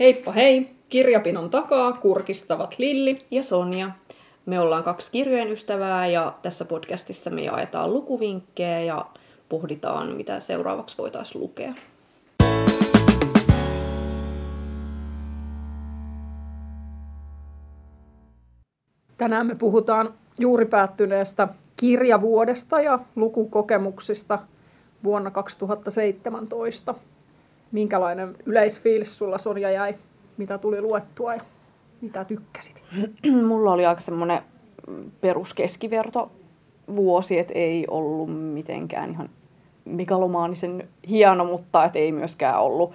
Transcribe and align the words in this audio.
Heippa 0.00 0.32
hei! 0.32 0.70
Kirjapinon 0.88 1.50
takaa 1.50 1.92
kurkistavat 1.92 2.74
Lilli 2.78 3.18
ja 3.30 3.42
Sonja. 3.42 3.90
Me 4.46 4.60
ollaan 4.60 4.84
kaksi 4.84 5.12
kirjojen 5.12 5.52
ystävää 5.52 6.06
ja 6.06 6.34
tässä 6.42 6.64
podcastissa 6.64 7.30
me 7.30 7.42
jaetaan 7.42 7.92
lukuvinkkejä 7.92 8.80
ja 8.80 9.06
pohditaan, 9.48 10.16
mitä 10.16 10.40
seuraavaksi 10.40 10.98
voitaisiin 10.98 11.42
lukea. 11.42 11.74
Tänään 19.16 19.46
me 19.46 19.54
puhutaan 19.54 20.14
juuri 20.38 20.66
päättyneestä 20.66 21.48
kirjavuodesta 21.76 22.80
ja 22.80 22.98
lukukokemuksista 23.16 24.38
vuonna 25.04 25.30
2017. 25.30 26.94
Minkälainen 27.72 28.36
yleisfiilis 28.46 29.18
sulla 29.18 29.38
Sonja 29.38 29.70
jäi, 29.70 29.94
mitä 30.36 30.58
tuli 30.58 30.80
luettua 30.80 31.34
ja 31.34 31.40
mitä 32.00 32.24
tykkäsit? 32.24 32.82
Mulla 33.48 33.72
oli 33.72 33.86
aika 33.86 34.00
semmoinen 34.00 34.42
peruskeskiverto 35.20 36.30
vuosi, 36.96 37.38
että 37.38 37.52
ei 37.54 37.84
ollut 37.90 38.52
mitenkään 38.52 39.10
ihan 39.10 39.30
megalomaanisen 39.84 40.88
hieno, 41.08 41.44
mutta 41.44 41.84
et 41.84 41.96
ei 41.96 42.12
myöskään 42.12 42.60
ollut 42.60 42.92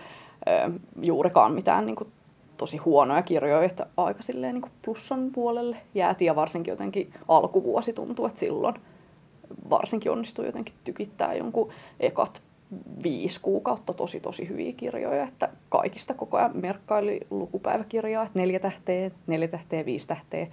ö, 0.48 0.72
juurikaan 1.02 1.54
mitään 1.54 1.86
niin 1.86 1.96
kuin, 1.96 2.12
tosi 2.58 2.78
huonoja 2.78 3.22
kirjoja, 3.22 3.64
että 3.64 3.86
aika 3.98 4.22
silleen 4.22 4.54
niin 4.54 4.62
kuin 4.62 4.72
plussan 4.86 5.32
puolelle 5.32 5.78
jäätiin 5.96 6.26
ja 6.26 6.36
varsinkin 6.36 6.72
jotenkin 6.72 7.14
alkuvuosi 7.28 7.94
tuntuu, 7.94 8.26
että 8.26 8.40
silloin 8.40 8.76
varsinkin 9.70 10.12
onnistui 10.12 10.46
jotenkin 10.46 10.74
tykittää 10.84 11.34
jonkun 11.34 11.70
ekat 12.00 12.42
viisi 13.04 13.40
kuukautta 13.42 13.94
tosi 13.94 14.20
tosi 14.20 14.50
hyviä 14.50 14.74
kirjoja, 14.74 15.24
että 15.24 15.50
kaikista 15.70 16.14
koko 16.14 16.38
ajan 16.38 16.52
merkkaili 16.54 17.20
lukupäiväkirjaa, 17.30 18.24
että 18.24 18.40
neljä 18.40 18.60
tähteä, 18.60 19.12
neljä 19.28 19.48
tähteä, 19.48 19.86
viisi 19.86 20.08
tähteä. 20.08 20.48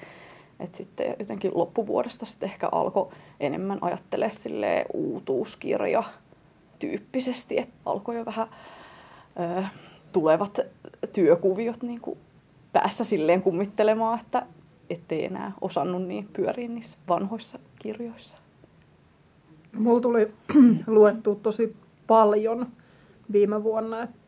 Et 0.60 0.74
sitten 0.74 1.16
jotenkin 1.18 1.50
loppuvuodesta 1.54 2.26
sitten 2.26 2.48
ehkä 2.48 2.68
alkoi 2.72 3.08
enemmän 3.40 3.78
ajattelee 3.80 4.30
sille 4.30 4.86
uutuuskirja 4.92 6.02
tyyppisesti, 6.78 7.58
että 7.58 7.74
alkoi 7.86 8.16
jo 8.16 8.24
vähän 8.24 8.48
ö, 9.40 9.64
tulevat 10.12 10.58
työkuviot 11.12 11.82
niin 11.82 12.00
kuin 12.00 12.18
päässä 12.72 13.04
silleen 13.04 13.42
kummittelemaan, 13.42 14.20
että 14.20 14.46
ettei 14.90 15.24
enää 15.24 15.52
osannut 15.60 16.02
niin 16.02 16.28
pyöriä 16.32 16.68
niissä 16.68 16.98
vanhoissa 17.08 17.58
kirjoissa. 17.78 18.38
Mulla 19.78 20.00
tuli 20.00 20.32
luettu 20.86 21.34
tosi 21.34 21.76
paljon 22.08 22.66
viime 23.32 23.64
vuonna, 23.64 24.02
että 24.02 24.18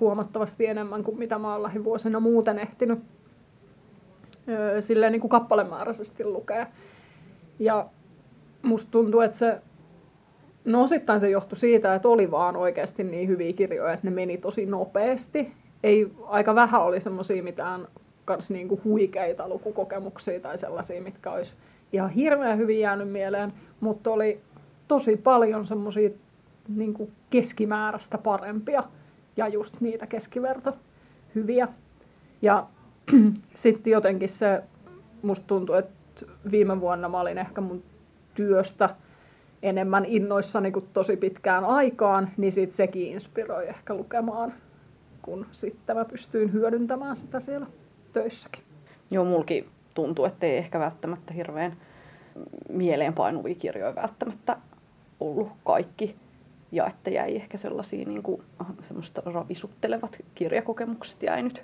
huomattavasti 0.00 0.66
enemmän 0.66 1.04
kuin 1.04 1.18
mitä 1.18 1.38
mä 1.38 1.52
oon 1.52 1.62
lähivuosina 1.62 2.20
muuten 2.20 2.58
ehtinyt 2.58 2.98
silleen 4.80 5.12
niin 5.12 5.20
kuin 5.20 5.30
kappalemääräisesti 5.30 6.24
lukea. 6.24 6.66
Ja 7.58 7.86
musta 8.62 8.90
tuntuu, 8.90 9.20
että 9.20 9.36
se, 9.36 9.58
no 10.64 10.82
osittain 10.82 11.20
se 11.20 11.30
johtui 11.30 11.58
siitä, 11.58 11.94
että 11.94 12.08
oli 12.08 12.30
vaan 12.30 12.56
oikeasti 12.56 13.04
niin 13.04 13.28
hyviä 13.28 13.52
kirjoja, 13.52 13.92
että 13.92 14.06
ne 14.06 14.14
meni 14.14 14.38
tosi 14.38 14.66
nopeasti. 14.66 15.52
Ei, 15.82 16.12
aika 16.26 16.54
vähän 16.54 16.82
oli 16.82 17.00
semmoisia 17.00 17.42
mitään 17.42 17.88
kans 18.24 18.50
niin 18.50 18.68
kuin 18.68 18.80
huikeita 18.84 19.48
lukukokemuksia 19.48 20.40
tai 20.40 20.58
sellaisia, 20.58 21.02
mitkä 21.02 21.30
olisi 21.30 21.54
ihan 21.92 22.10
hirveän 22.10 22.58
hyvin 22.58 22.80
jäänyt 22.80 23.12
mieleen, 23.12 23.52
mutta 23.80 24.10
oli 24.10 24.40
tosi 24.88 25.16
paljon 25.16 25.66
semmoisia 25.66 26.10
niin 26.76 26.94
kuin 26.94 27.12
keskimääräistä 27.30 28.18
parempia 28.18 28.84
ja 29.36 29.48
just 29.48 29.80
niitä 29.80 30.06
keskiverto 30.06 30.76
hyviä. 31.34 31.68
Ja 32.42 32.66
sitten 33.54 33.90
jotenkin 33.90 34.28
se, 34.28 34.62
musta 35.22 35.46
tuntuu, 35.46 35.74
että 35.74 36.26
viime 36.50 36.80
vuonna 36.80 37.08
mä 37.08 37.20
olin 37.20 37.38
ehkä 37.38 37.60
mun 37.60 37.82
työstä 38.34 38.96
enemmän 39.62 40.04
innoissani 40.04 40.70
kuin 40.70 40.88
tosi 40.92 41.16
pitkään 41.16 41.64
aikaan, 41.64 42.30
niin 42.36 42.52
sitten 42.52 42.76
sekin 42.76 43.06
inspiroi 43.06 43.68
ehkä 43.68 43.94
lukemaan, 43.94 44.52
kun 45.22 45.46
sitten 45.52 45.96
mä 45.96 46.04
pystyin 46.04 46.52
hyödyntämään 46.52 47.16
sitä 47.16 47.40
siellä 47.40 47.66
töissäkin. 48.12 48.64
Joo, 49.10 49.24
mulki 49.24 49.68
tuntuu, 49.94 50.24
että 50.24 50.46
ei 50.46 50.56
ehkä 50.56 50.78
välttämättä 50.78 51.34
hirveän 51.34 51.76
mieleenpainuvia 52.68 53.54
kirjoja 53.54 53.94
välttämättä 53.94 54.56
ollut 55.20 55.48
kaikki 55.64 56.16
ja 56.72 56.86
että 56.86 57.10
jäi 57.10 57.36
ehkä 57.36 57.58
sellaisia 57.58 58.04
niin 58.08 58.22
kuin, 58.22 58.42
semmoista 58.82 59.22
ravisuttelevat 59.24 60.24
kirjakokemukset 60.34 61.22
jäi 61.22 61.42
nyt 61.42 61.62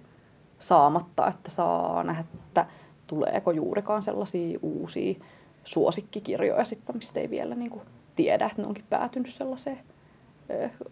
saamatta, 0.59 1.28
että 1.28 1.50
saa 1.50 2.05
nähdä, 2.05 2.25
että 2.34 2.67
tuleeko 3.06 3.50
juurikaan 3.50 4.03
sellaisia 4.03 4.59
uusia 4.62 5.15
suosikkikirjoja 5.65 6.65
sitten, 6.65 6.97
mistä 6.97 7.21
ei 7.21 7.31
vielä 7.31 7.55
niin 7.55 7.71
kuin, 7.71 7.83
tiedä, 8.16 8.47
että 8.47 8.62
ne 8.62 8.69
onkin 8.69 8.84
päätynyt 8.91 9.31
sellaiseen 9.31 9.78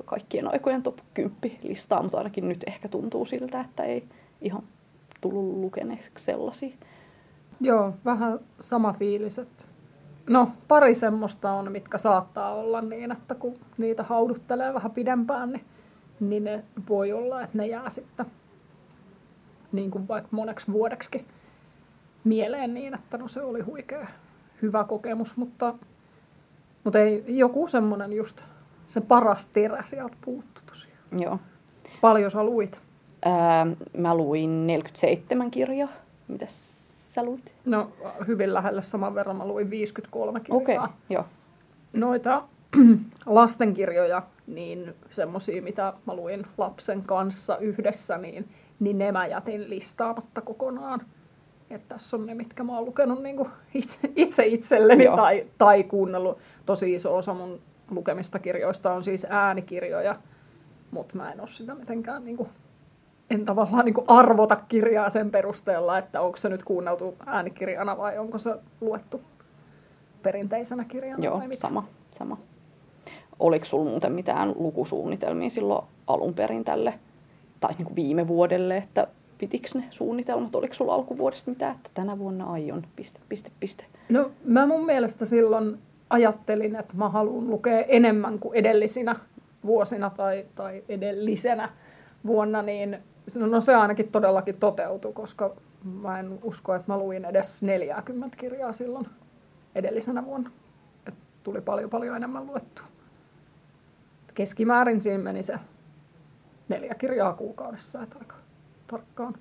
kaikkien 0.04 0.52
aikojen 0.52 0.82
top 0.82 0.98
10 1.14 1.58
listaan, 1.62 2.04
mutta 2.04 2.18
ainakin 2.18 2.48
nyt 2.48 2.64
ehkä 2.66 2.88
tuntuu 2.88 3.24
siltä, 3.24 3.60
että 3.60 3.82
ei 3.82 4.04
ihan 4.40 4.62
tullut 5.20 5.56
lukeneeksi 5.56 6.10
sellaisia. 6.16 6.76
Joo, 7.60 7.92
vähän 8.04 8.40
sama 8.60 8.92
fiilis, 8.92 9.38
että 9.38 9.64
No, 10.28 10.52
pari 10.68 10.94
semmoista 10.94 11.52
on, 11.52 11.72
mitkä 11.72 11.98
saattaa 11.98 12.54
olla 12.54 12.80
niin, 12.80 13.12
että 13.12 13.34
kun 13.34 13.54
niitä 13.78 14.02
hauduttelee 14.02 14.74
vähän 14.74 14.90
pidempään, 14.90 15.52
niin, 15.52 15.64
niin 16.20 16.44
ne 16.44 16.64
voi 16.88 17.12
olla, 17.12 17.42
että 17.42 17.58
ne 17.58 17.66
jää 17.66 17.90
sitten 17.90 18.26
niin 19.72 19.90
kuin 19.90 20.08
vaikka 20.08 20.28
moneksi 20.30 20.72
vuodeksi 20.72 21.26
mieleen 22.24 22.74
niin, 22.74 22.94
että 22.94 23.18
no 23.18 23.28
se 23.28 23.42
oli 23.42 23.60
huikea 23.60 24.06
hyvä 24.62 24.84
kokemus, 24.84 25.36
mutta, 25.36 25.74
mutta 26.84 26.98
ei 26.98 27.24
joku 27.26 27.68
semmoinen 27.68 28.12
just 28.12 28.42
se 28.86 29.00
paras 29.00 29.46
terä 29.46 29.82
sieltä 29.82 30.16
puuttu 30.24 30.60
tosiaan. 30.66 30.98
Joo. 31.18 31.38
Paljon 32.00 32.30
sä 32.30 32.44
luit? 32.44 32.80
Ää, 33.24 33.66
mä 33.98 34.14
luin 34.14 34.66
47 34.66 35.50
kirjaa. 35.50 35.88
Mitäs 36.28 36.83
sä 37.14 37.24
luit? 37.24 37.54
No 37.64 37.90
hyvin 38.26 38.54
lähelle 38.54 38.82
saman 38.82 39.14
verran. 39.14 39.36
Mä 39.36 39.46
luin 39.46 39.70
53 39.70 40.40
kirjaa. 40.40 40.56
Okei, 40.56 40.76
okay, 40.76 40.88
joo. 41.10 41.24
Noita 41.92 42.42
lastenkirjoja, 43.26 44.22
niin 44.46 44.94
semmosia, 45.10 45.62
mitä 45.62 45.92
mä 46.06 46.14
luin 46.14 46.46
lapsen 46.58 47.02
kanssa 47.02 47.58
yhdessä, 47.58 48.18
niin, 48.18 48.48
niin 48.80 48.98
ne 48.98 49.12
mä 49.12 49.26
jätin 49.26 49.70
listaamatta 49.70 50.40
kokonaan. 50.40 51.00
Että 51.70 51.94
tässä 51.94 52.16
on 52.16 52.26
ne, 52.26 52.34
mitkä 52.34 52.64
mä 52.64 52.76
oon 52.76 52.84
lukenut 52.84 53.22
niin 53.22 53.36
kuin 53.36 53.48
itse, 53.74 53.98
itse 54.16 54.46
itselleni 54.46 55.06
tai, 55.16 55.46
tai 55.58 55.84
kuunnellut. 55.84 56.38
Tosi 56.66 56.94
iso 56.94 57.16
osa 57.16 57.34
mun 57.34 57.60
lukemista 57.90 58.38
kirjoista 58.38 58.92
on 58.92 59.02
siis 59.02 59.26
äänikirjoja, 59.30 60.16
mutta 60.90 61.16
mä 61.16 61.32
en 61.32 61.40
ole 61.40 61.48
sitä 61.48 61.74
mitenkään 61.74 62.24
niin 62.24 62.36
kuin 62.36 62.48
en 63.34 63.44
tavallaan 63.44 63.84
niin 63.84 63.94
arvota 64.06 64.56
kirjaa 64.56 65.10
sen 65.10 65.30
perusteella, 65.30 65.98
että 65.98 66.20
onko 66.20 66.36
se 66.36 66.48
nyt 66.48 66.64
kuunneltu 66.64 67.14
äänikirjana 67.26 67.96
vai 67.96 68.18
onko 68.18 68.38
se 68.38 68.54
luettu 68.80 69.20
perinteisenä 70.22 70.84
kirjana. 70.84 71.24
Joo, 71.24 71.38
vai 71.40 71.56
sama, 71.56 71.86
sama. 72.10 72.38
Oliko 73.38 73.64
sinulla 73.64 73.90
muuten 73.90 74.12
mitään 74.12 74.54
lukusuunnitelmia 74.56 75.50
silloin 75.50 75.84
alun 76.06 76.34
perin 76.34 76.64
tälle, 76.64 76.94
tai 77.60 77.74
niin 77.78 77.86
kuin 77.86 77.96
viime 77.96 78.28
vuodelle, 78.28 78.76
että 78.76 79.06
pitikö 79.38 79.68
ne 79.74 79.84
suunnitelmat? 79.90 80.54
Oliko 80.54 80.74
sinulla 80.74 80.94
alkuvuodesta 80.94 81.50
mitään, 81.50 81.76
että 81.76 81.90
tänä 81.94 82.18
vuonna 82.18 82.44
aion, 82.44 82.82
piste, 82.96 83.20
piste, 83.28 83.50
piste? 83.60 83.84
No 84.08 84.30
mä 84.44 84.66
mun 84.66 84.86
mielestä 84.86 85.24
silloin 85.24 85.78
ajattelin, 86.10 86.76
että 86.76 86.94
mä 86.96 87.08
haluan 87.08 87.50
lukea 87.50 87.80
enemmän 87.80 88.38
kuin 88.38 88.56
edellisinä 88.56 89.16
vuosina 89.66 90.10
tai, 90.10 90.46
tai 90.54 90.84
edellisenä 90.88 91.68
vuonna, 92.26 92.62
niin 92.62 92.98
No, 93.34 93.46
no 93.46 93.60
se 93.60 93.74
ainakin 93.74 94.08
todellakin 94.12 94.56
toteutui, 94.56 95.12
koska 95.12 95.54
mä 95.84 96.20
en 96.20 96.38
usko, 96.42 96.74
että 96.74 96.92
mä 96.92 96.98
luin 96.98 97.24
edes 97.24 97.62
40 97.62 98.36
kirjaa 98.36 98.72
silloin 98.72 99.06
edellisenä 99.74 100.24
vuonna. 100.24 100.50
Et 101.06 101.14
tuli 101.42 101.60
paljon 101.60 101.90
paljon 101.90 102.16
enemmän 102.16 102.46
luettua. 102.46 102.84
Keskimäärin 104.34 105.02
siinä 105.02 105.24
meni 105.24 105.42
se 105.42 105.58
neljä 106.68 106.94
kirjaa 106.94 107.32
kuukaudessa, 107.32 108.02
että 108.02 108.18
aika 108.18 108.36
tarkkaan. 108.86 109.34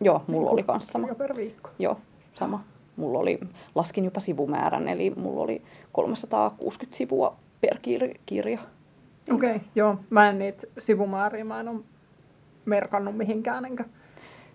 Joo, 0.00 0.24
mulla 0.26 0.40
niin 0.40 0.52
oli 0.52 0.62
kans 0.62 0.86
sama. 0.86 1.14
per 1.14 1.36
viikko. 1.36 1.70
Joo, 1.78 2.00
sama. 2.34 2.64
Mulla 2.96 3.18
oli, 3.18 3.40
laskin 3.74 4.04
jopa 4.04 4.20
sivumäärän, 4.20 4.88
eli 4.88 5.10
mulla 5.16 5.42
oli 5.42 5.62
360 5.92 6.96
sivua 6.96 7.36
per 7.60 7.78
kirja. 8.26 8.60
Okei, 9.34 9.56
okay, 9.56 9.68
joo. 9.74 9.98
Mä 10.10 10.28
en 10.28 10.38
niitä 10.38 10.66
sivumääriä, 10.78 11.44
mä 11.44 11.60
en 11.60 11.68
ole 11.68 11.80
merkannut 12.68 13.16
mihinkään, 13.16 13.64
enkä, 13.64 13.84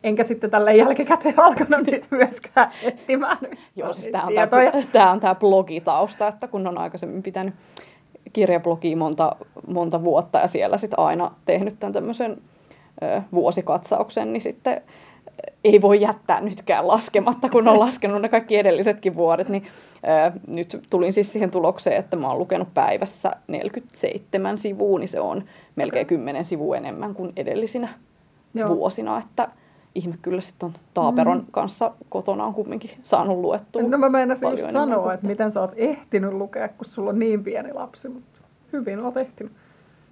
enkä 0.04 0.24
sitten 0.24 0.51
tälle 0.51 0.75
jälkikäteen 0.75 1.39
alkanut 1.45 1.86
niitä 1.86 2.07
myöskään 2.12 2.71
etsimään. 2.83 3.38
Joo, 3.75 3.94
siis 3.94 4.07
tämä 4.12 4.24
on 4.24 4.33
tämä, 4.33 4.71
tämä 4.92 5.12
on 5.12 5.19
tämä 5.19 5.36
blogitausta, 5.36 6.27
että 6.27 6.48
kun 6.48 6.68
on 6.68 6.77
aikaisemmin 6.77 7.24
pitänyt 7.24 7.54
kirjablogia 8.33 8.98
monta, 8.98 9.36
monta 9.68 10.04
vuotta 10.04 10.39
ja 10.39 10.48
siellä 10.48 10.77
sitten 10.77 11.00
aina 11.00 11.31
tehnyt 11.45 11.80
tämän 11.80 11.94
tämmöisen 11.94 12.38
ö, 13.04 13.21
vuosikatsauksen, 13.33 14.33
niin 14.33 14.42
sitten 14.42 14.81
ei 15.63 15.81
voi 15.81 16.01
jättää 16.01 16.41
nytkään 16.41 16.88
laskematta, 16.88 17.50
kun 17.50 17.68
on 17.68 17.80
laskenut 17.80 18.21
ne 18.21 18.30
kaikki 18.30 18.57
edellisetkin 18.57 19.15
vuodet, 19.15 19.50
niin 19.50 19.63
ö, 20.27 20.39
nyt 20.47 20.83
tulin 20.89 21.13
siis 21.13 21.33
siihen 21.33 21.51
tulokseen, 21.51 21.97
että 21.97 22.15
mä 22.15 22.27
oon 22.27 22.39
lukenut 22.39 22.74
päivässä 22.74 23.31
47 23.47 24.57
sivua, 24.57 25.00
niin 25.00 25.07
se 25.07 25.19
on 25.19 25.44
melkein 25.75 26.07
10 26.07 26.45
sivua 26.45 26.77
enemmän 26.77 27.13
kuin 27.13 27.33
edellisinä 27.38 27.89
Joo. 28.53 28.69
vuosina, 28.69 29.18
että 29.18 29.47
ihme 29.95 30.15
kyllä 30.21 30.41
sitten 30.41 30.68
on 30.68 30.74
Taaperon 30.94 31.38
mm. 31.38 31.45
kanssa 31.51 31.91
kotona 32.09 32.45
on 32.45 32.53
kumminkin 32.53 32.91
saanut 33.03 33.38
luettua 33.38 33.81
No 33.81 33.97
mä 33.97 34.09
meinasin 34.09 34.50
just 34.50 34.69
sanoa, 34.69 35.13
että 35.13 35.27
miten 35.27 35.51
sä 35.51 35.62
oot 35.62 35.74
ehtinyt 35.75 36.33
lukea, 36.33 36.68
kun 36.68 36.86
sulla 36.86 37.09
on 37.09 37.19
niin 37.19 37.44
pieni 37.44 37.74
lapsi, 37.74 38.09
mutta 38.09 38.39
hyvin 38.74 39.00
oot 39.00 39.18
ehtinyt. 39.18 39.53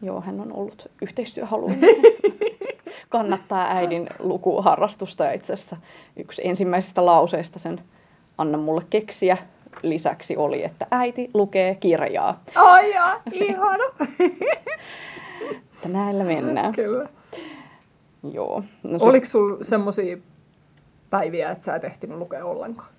Joo, 0.01 0.21
hän 0.21 0.39
on 0.39 0.53
ollut 0.53 0.91
yhteistyöhaluinen. 1.01 1.79
Kannattaa 3.11 3.67
äidin 3.67 4.09
lukuharrastusta 4.19 5.23
ja 5.23 5.31
itse 5.31 5.53
asiassa 5.53 5.77
yksi 6.17 6.41
ensimmäisistä 6.47 7.05
lauseista 7.05 7.59
sen 7.59 7.81
anna 8.37 8.57
mulle 8.57 8.83
keksiä 8.89 9.37
lisäksi 9.81 10.37
oli, 10.37 10.63
että 10.63 10.87
äiti 10.91 11.29
lukee 11.33 11.75
kirjaa. 11.75 12.43
Ai 12.55 12.93
ja, 12.93 13.19
ihana. 13.31 13.83
että 15.75 15.89
näillä 15.89 16.23
mennään. 16.23 16.73
Kyllä. 16.73 17.09
Joo. 18.33 18.63
No 18.83 18.89
siis... 18.89 19.01
Oliko 19.03 19.25
sulla 19.25 19.63
semmoisia 19.63 20.17
päiviä, 21.09 21.51
että 21.51 21.65
sä 21.65 21.75
et 21.75 21.83
ehtinyt 21.83 22.17
lukea 22.17 22.45
ollenkaan? 22.45 22.89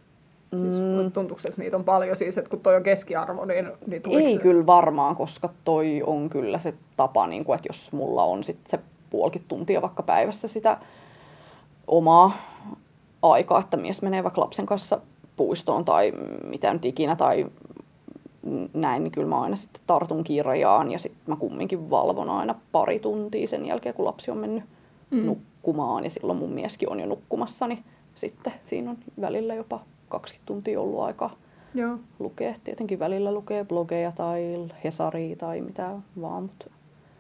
Siis 0.59 0.81
mm. 0.81 1.13
tuntuuko, 1.13 1.43
että 1.49 1.61
niitä 1.61 1.77
on 1.77 1.85
paljon 1.85 2.17
siis, 2.17 2.39
että 2.39 2.51
kun 2.51 2.61
toi 2.61 2.77
on 2.77 2.83
keskiarvo, 2.83 3.45
niin, 3.45 3.69
niin 3.87 4.03
Ei 4.21 4.35
se... 4.35 4.41
kyllä 4.41 4.67
varmaan, 4.67 5.17
koska 5.17 5.51
toi 5.65 6.03
on 6.07 6.31
kyllä 6.31 6.59
se 6.59 6.75
tapa, 6.97 7.27
niin 7.27 7.45
kuin, 7.45 7.57
että 7.57 7.69
jos 7.69 7.93
mulla 7.93 8.25
on 8.25 8.45
sit 8.45 8.59
se 8.67 8.79
puolikin 9.13 9.45
tuntia 9.49 9.83
vaikka 9.83 10.03
päivässä 10.03 10.49
sitä 10.49 10.79
omaa 11.87 12.33
aikaa, 13.23 13.61
että 13.61 13.77
mies 13.77 14.03
menee 14.03 14.23
vaikka 14.23 14.41
lapsen 14.41 14.67
kanssa 14.67 15.01
puistoon 15.37 15.85
tai 15.85 16.13
mitä 16.45 16.73
nyt 16.73 16.85
ikinä 16.85 17.17
tai 17.17 17.47
näin, 18.75 19.05
niin 19.05 19.13
kyllä 19.13 19.29
mä 19.29 19.43
aina 19.43 19.57
sitten 19.57 19.83
tartun 19.87 20.25
kirjaan 20.25 20.91
ja 20.91 20.99
sitten 20.99 21.23
mä 21.27 21.37
kumminkin 21.37 21.91
valvon 21.91 22.31
aina 22.31 22.55
pari 22.73 22.99
tuntia 22.99 23.47
sen 23.47 23.67
jälkeen, 23.67 23.95
kun 23.95 24.05
lapsi 24.05 24.31
on 24.31 24.39
mennyt 24.39 24.65
mm. 25.11 25.27
nukkumaan 25.27 26.05
ja 26.05 26.11
silloin 26.11 26.39
mun 26.39 26.53
mieskin 26.53 26.91
on 26.91 27.01
jo 27.01 27.07
nukkumassa, 27.07 27.67
niin 27.67 27.85
sitten 28.15 28.53
siinä 28.65 28.91
on 28.91 28.97
välillä 29.21 29.55
jopa 29.55 29.81
kaksi 30.09 30.39
tuntia 30.47 30.81
ollut 30.81 31.01
aikaa 31.01 31.37
Joo. 31.75 31.99
lukea. 32.19 32.55
Tietenkin 32.65 32.99
välillä 32.99 33.33
lukee 33.33 33.65
blogeja 33.65 34.13
tai 34.13 34.69
Hesaria 34.85 35.37
tai 35.37 35.61
mitä 35.61 35.91
vaan, 36.21 36.43
mutta, 36.43 36.67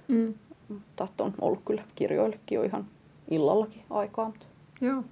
mm. 0.08 0.34
Mutta 0.72 1.08
on 1.19 1.34
ollut 1.40 1.62
kyllä 1.64 1.82
kirjoillekin 1.94 2.56
jo 2.56 2.62
ihan 2.62 2.86
illallakin 3.30 3.82
aikaa. 3.90 4.24
Mutta. 4.24 4.46
Joo. 4.80 5.04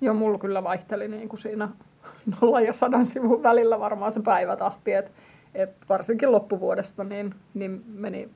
Joo, 0.00 0.14
mulla 0.14 0.38
kyllä 0.38 0.64
vaihteli 0.64 1.08
niin 1.08 1.28
kuin 1.28 1.40
siinä 1.40 1.68
nolla 2.40 2.60
ja 2.60 2.72
sadan 2.72 3.06
sivun 3.06 3.42
välillä 3.42 3.80
varmaan 3.80 4.12
se 4.12 4.20
päivätahti, 4.20 4.92
että 4.92 5.10
et 5.54 5.70
varsinkin 5.88 6.32
loppuvuodesta 6.32 7.04
niin, 7.04 7.34
niin 7.54 7.84
meni 7.86 8.28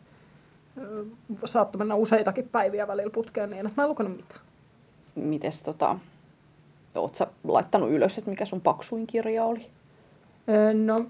saattoi 1.44 1.78
mennä 1.78 1.94
useitakin 1.94 2.48
päiviä 2.48 2.86
välillä 2.86 3.10
putkeen 3.10 3.50
niin, 3.50 3.66
että 3.66 3.80
mä 3.80 3.84
en 3.84 3.88
lukenut 3.88 4.16
mitään. 4.16 4.40
Mites 5.14 5.62
tota, 5.62 5.98
oot 6.94 7.14
sä 7.14 7.26
laittanut 7.44 7.90
ylös, 7.90 8.18
että 8.18 8.30
mikä 8.30 8.44
sun 8.44 8.60
paksuin 8.60 9.06
kirja 9.06 9.44
oli? 9.44 9.66
No, 10.84 11.06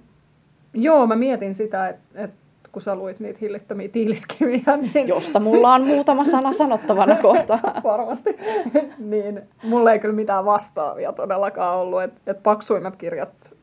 joo, 0.74 1.06
mä 1.06 1.16
mietin 1.16 1.54
sitä, 1.54 1.88
että, 1.88 2.02
että 2.14 2.36
kun 2.74 2.82
sä 2.82 2.94
luit 2.96 3.20
niitä 3.20 3.38
hillittömiä 3.40 3.88
tiiliskiviä, 3.88 4.76
niin... 4.94 5.08
Josta 5.08 5.40
mulla 5.40 5.74
on 5.74 5.82
muutama 5.82 6.24
sana 6.24 6.52
sanottavana 6.52 7.16
kohta. 7.16 7.58
Varmasti. 7.84 8.36
niin, 8.98 9.42
mulla 9.62 9.92
ei 9.92 9.98
kyllä 9.98 10.14
mitään 10.14 10.44
vastaavia 10.44 11.12
todellakaan 11.12 11.76
ollut. 11.76 12.02
Että 12.02 12.30
et 12.30 12.42
paksuimmat 12.42 12.96
kirjat, 12.96 13.54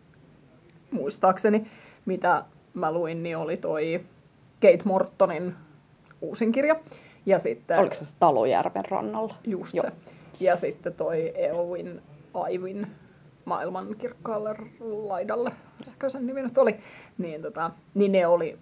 muistaakseni, 0.91 1.67
mitä 2.05 2.43
mä 2.73 2.91
luin, 2.91 3.23
niin 3.23 3.37
oli 3.37 3.57
toi 3.57 4.01
Kate 4.61 4.83
Mortonin 4.83 5.55
uusin 6.21 6.51
kirja. 6.51 6.75
Ja 7.25 7.39
sitten, 7.39 7.79
Oliko 7.79 7.93
se 7.93 8.15
Talojärven 8.19 8.85
rannalla? 8.89 9.35
Just 9.47 9.73
Joo. 9.73 9.85
se. 9.85 9.91
Ja 10.39 10.55
sitten 10.55 10.93
toi 10.93 11.33
Eowyn 11.35 12.01
Aivin 12.33 12.87
maailman 13.45 13.95
kirkkaalle 13.97 14.55
laidalle, 14.79 15.51
sekö 15.83 16.09
sen 16.09 16.27
nimi 16.27 16.41
nyt 16.41 16.57
oli, 16.57 16.79
niin, 17.17 17.41
tota, 17.41 17.71
niin 17.93 18.11
ne 18.11 18.27
oli 18.27 18.57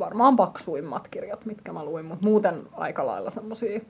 varmaan 0.00 0.36
paksuimmat 0.36 1.08
kirjat, 1.08 1.44
mitkä 1.44 1.72
mä 1.72 1.84
luin, 1.84 2.04
mutta 2.04 2.26
muuten 2.28 2.62
aika 2.72 3.06
lailla 3.06 3.30
semmosia 3.30 3.80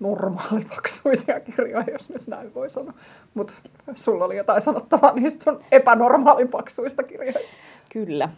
normaalipaksuisia 0.00 1.40
kirjoja, 1.50 1.84
jos 1.92 2.10
nyt 2.10 2.26
näin 2.26 2.54
voi 2.54 2.70
sanoa. 2.70 2.94
Mutta 3.34 3.54
sulla 3.94 4.24
oli 4.24 4.36
jotain 4.36 4.60
sanottavaa 4.60 5.12
niistä 5.12 5.44
sun 5.44 5.60
epänormaalipaksuista 5.72 7.02
kirjoista. 7.02 7.52
Kyllä 7.92 8.28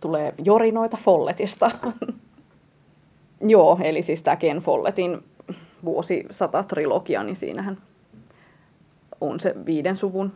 tulee 0.00 0.34
jorinoita 0.44 0.96
Folletista. 0.96 1.70
Joo, 3.40 3.78
eli 3.82 4.02
siis 4.02 4.22
tämä 4.22 4.36
Ken 4.36 4.58
Folletin 4.58 5.24
vuosisata 5.84 6.64
trilogia, 6.64 7.22
niin 7.22 7.36
siinähän 7.36 7.78
on 9.20 9.40
se 9.40 9.54
viiden 9.66 9.96
suvun 9.96 10.32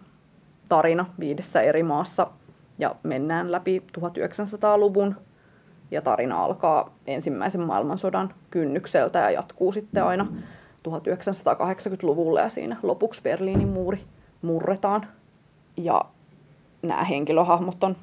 tarina 0.68 1.06
viidessä 1.20 1.62
eri 1.62 1.82
maassa 1.82 2.26
ja 2.78 2.94
mennään 3.02 3.52
läpi 3.52 3.82
1900-luvun 3.98 5.14
ja 5.90 6.02
tarina 6.02 6.44
alkaa 6.44 6.94
ensimmäisen 7.06 7.60
maailmansodan 7.60 8.34
kynnykseltä 8.50 9.18
ja 9.18 9.30
jatkuu 9.30 9.72
sitten 9.72 10.04
aina 10.04 10.26
1980-luvulle 10.88 12.40
ja 12.40 12.48
siinä 12.48 12.76
lopuksi 12.82 13.22
Berliinin 13.22 13.68
muuri 13.68 14.00
murretaan 14.42 15.06
ja 15.76 16.04
nämä 16.82 17.04
henkilöhahmot 17.04 17.84
on 17.84 17.96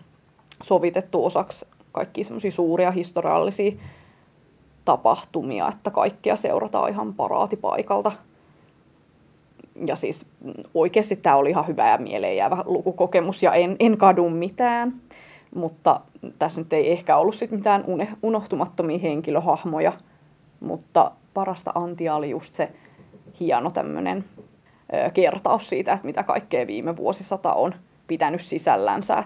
sovitettu 0.64 1.26
osaksi 1.26 1.66
kaikkia 1.92 2.24
semmoisia 2.24 2.52
suuria 2.52 2.92
historiallisia 2.92 3.72
tapahtumia, 4.86 5.68
että 5.68 5.92
kaikkia 5.92 6.36
seurataan 6.36 6.90
ihan 6.90 7.14
paraatipaikalta. 7.14 8.12
Ja 9.86 9.96
siis 9.96 10.26
oikeasti 10.74 11.16
tämä 11.16 11.36
oli 11.36 11.50
ihan 11.50 11.68
hyvä 11.68 11.90
ja 11.90 11.98
mieleenjäävä 11.98 12.64
lukukokemus 12.66 13.44
ja 13.44 13.54
en, 13.54 13.76
en 13.80 13.98
kadu 13.98 14.30
mitään. 14.30 14.94
Mutta 15.56 16.02
tässä 16.40 16.62
nyt 16.62 16.74
ei 16.74 16.92
ehkä 16.92 17.18
ollut 17.18 17.36
sit 17.36 17.52
mitään 17.52 17.84
unohtumattomia 18.24 19.00
henkilöhahmoja, 19.00 19.94
mutta 20.60 21.12
parasta 21.34 21.72
antia 21.76 22.16
oli 22.16 22.30
just 22.30 22.54
se 22.54 22.72
hieno 23.40 23.72
tämmöinen 23.72 24.24
kertaus 25.14 25.70
siitä, 25.70 25.94
että 25.94 26.06
mitä 26.06 26.24
kaikkea 26.24 26.68
viime 26.68 26.98
vuosisata 26.98 27.54
on 27.54 27.76
pitänyt 28.08 28.42
sisällänsä. 28.42 29.24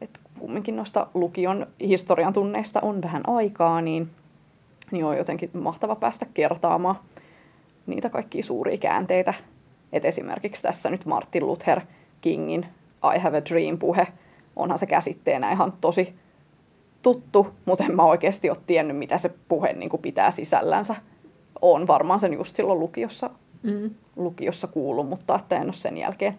Että 0.00 0.20
kumminkin 0.38 0.76
noista 0.76 1.06
lukion 1.14 1.66
historian 1.80 2.32
tunneista 2.32 2.80
on 2.80 3.02
vähän 3.02 3.28
aikaa, 3.28 3.80
niin, 3.80 4.10
niin 4.90 5.04
on 5.04 5.16
jotenkin 5.16 5.50
mahtava 5.52 5.96
päästä 5.96 6.26
kertaamaan 6.34 6.96
niitä 7.86 8.10
kaikkia 8.10 8.42
suuria 8.42 8.78
käänteitä. 8.78 9.34
Et 9.92 10.04
esimerkiksi 10.04 10.62
tässä 10.62 10.90
nyt 10.90 11.06
Martin 11.06 11.46
Luther 11.46 11.80
Kingin 12.20 12.66
I 13.16 13.18
have 13.18 13.38
a 13.38 13.44
dream-puhe, 13.44 14.06
onhan 14.56 14.78
se 14.78 14.86
käsitteenä 14.86 15.52
ihan 15.52 15.72
tosi 15.80 16.14
tuttu, 17.02 17.46
mutta 17.64 17.84
en 17.84 17.96
mä 17.96 18.02
oikeasti 18.02 18.50
ole 18.50 18.58
tiennyt, 18.66 18.96
mitä 18.96 19.18
se 19.18 19.30
puhe 19.48 19.72
niin 19.72 19.90
kuin 19.90 20.02
pitää 20.02 20.30
sisällänsä. 20.30 20.96
On 21.62 21.86
varmaan 21.86 22.20
sen 22.20 22.34
just 22.34 22.56
silloin 22.56 22.80
lukiossa, 22.80 23.30
mm. 23.62 23.90
lukiossa 24.16 24.66
kuullut, 24.66 25.08
mutta 25.08 25.36
että 25.36 25.56
en 25.56 25.64
ole 25.64 25.72
sen 25.72 25.96
jälkeen 25.96 26.38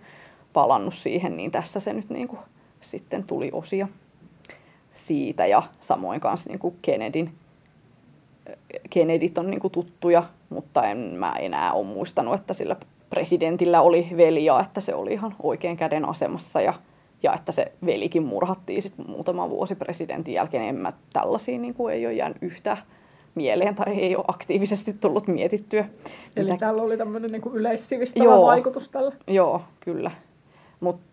palannut 0.53 0.93
siihen, 0.93 1.37
niin 1.37 1.51
tässä 1.51 1.79
se 1.79 1.93
nyt 1.93 2.09
niin 2.09 2.27
kuin 2.27 2.39
sitten 2.81 3.23
tuli 3.23 3.49
osia 3.53 3.87
siitä 4.93 5.45
ja 5.45 5.63
samoin 5.79 6.19
kanssa 6.19 6.49
niin 6.49 6.59
kuin 6.59 6.75
Kennedyn, 6.81 7.31
Kennedyt 8.89 9.37
on 9.37 9.49
niin 9.49 9.59
kuin 9.59 9.71
tuttuja, 9.71 10.23
mutta 10.49 10.83
en 10.83 10.97
mä 10.97 11.31
enää 11.31 11.73
ole 11.73 11.85
muistanut, 11.85 12.35
että 12.35 12.53
sillä 12.53 12.75
presidentillä 13.09 13.81
oli 13.81 14.07
veli 14.17 14.45
ja 14.45 14.59
että 14.59 14.81
se 14.81 14.95
oli 14.95 15.13
ihan 15.13 15.35
oikein 15.43 15.77
käden 15.77 16.09
asemassa 16.09 16.61
ja, 16.61 16.73
ja 17.23 17.33
että 17.33 17.51
se 17.51 17.71
velikin 17.85 18.23
murhattiin 18.23 18.81
sitten 18.81 19.05
muutama 19.09 19.49
vuosi 19.49 19.75
presidentin 19.75 20.33
jälkeen. 20.33 20.63
En 20.63 20.75
mä 20.75 20.93
tällaisia 21.13 21.59
niin 21.59 21.73
kuin 21.73 21.93
ei 21.93 22.05
ole 22.05 22.13
jäänyt 22.13 22.37
yhtään 22.41 22.77
mieleen 23.35 23.75
tai 23.75 23.99
ei 23.99 24.15
ole 24.15 24.25
aktiivisesti 24.27 24.93
tullut 24.93 25.27
mietittyä. 25.27 25.89
Eli 26.35 26.51
mitä... 26.51 26.65
tällä 26.65 26.81
oli 26.81 26.97
tämmöinen 26.97 27.31
niin 27.31 27.41
yleissivistävä 27.53 28.25
joo, 28.25 28.45
vaikutus 28.45 28.89
tällä? 28.89 29.11
Joo, 29.27 29.61
kyllä. 29.79 30.11
Mutta 30.79 31.03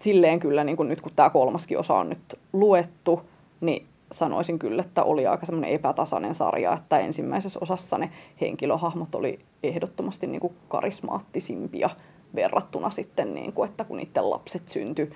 silleen 0.00 0.40
kyllä 0.40 0.64
niin 0.64 0.76
kuin 0.76 0.88
nyt 0.88 1.00
kun 1.00 1.12
tämä 1.16 1.30
kolmaskin 1.30 1.78
osa 1.78 1.94
on 1.94 2.08
nyt 2.08 2.38
luettu, 2.52 3.20
niin 3.60 3.86
sanoisin 4.12 4.58
kyllä, 4.58 4.82
että 4.82 5.04
oli 5.04 5.26
aika 5.26 5.46
semmoinen 5.46 5.70
epätasainen 5.70 6.34
sarja, 6.34 6.72
että 6.72 6.98
ensimmäisessä 6.98 7.58
osassa 7.62 7.98
ne 7.98 8.10
henkilöhahmot 8.40 9.14
oli 9.14 9.38
ehdottomasti 9.62 10.26
niin 10.26 10.40
kuin 10.40 10.54
karismaattisimpia 10.68 11.90
verrattuna 12.34 12.90
sitten, 12.90 13.34
niin 13.34 13.52
kuin, 13.52 13.70
että 13.70 13.84
kun 13.84 13.96
niiden 13.96 14.30
lapset 14.30 14.68
syntyi 14.68 15.12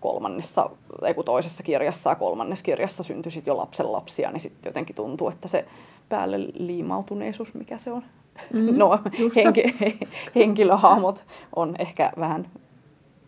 kolmannessa, 0.00 0.70
ei 1.06 1.14
kun 1.14 1.24
toisessa 1.24 1.62
kirjassa 1.62 2.10
ja 2.10 2.16
kolmannessa 2.16 2.64
kirjassa 2.64 3.02
syntyi 3.02 3.32
sitten 3.32 3.52
jo 3.52 3.56
lapsen 3.56 3.92
lapsia, 3.92 4.30
niin 4.30 4.40
sitten 4.40 4.70
jotenkin 4.70 4.96
tuntuu, 4.96 5.28
että 5.28 5.48
se 5.48 5.64
päälle 6.08 6.38
liimautuneisuus, 6.54 7.54
mikä 7.54 7.78
se 7.78 7.92
on, 7.92 8.02
mm, 8.52 8.78
no 8.78 8.98
henki, 9.36 9.62
henkilöhahmot 10.34 11.24
on 11.56 11.74
ehkä 11.78 12.12
vähän 12.18 12.48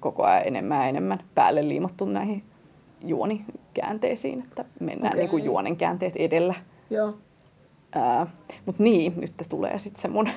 koko 0.00 0.22
ajan 0.22 0.46
enemmän 0.46 0.78
ja 0.78 0.84
enemmän 0.84 1.24
päälle 1.34 1.68
liimattu 1.68 2.04
näihin 2.04 2.44
juonikäänteisiin, 3.80 4.42
että 4.42 4.64
mennään 4.80 5.12
okay. 5.12 5.20
niin 5.20 5.30
kuin 5.30 5.44
juonen 5.44 5.76
käänteet 5.76 6.16
edellä. 6.16 6.54
Joo. 6.90 7.14
Mutta 8.66 8.82
niin, 8.82 9.14
nyt 9.20 9.32
tulee 9.49 9.78
sitten 9.78 10.02
se 10.02 10.08
mun 10.08 10.28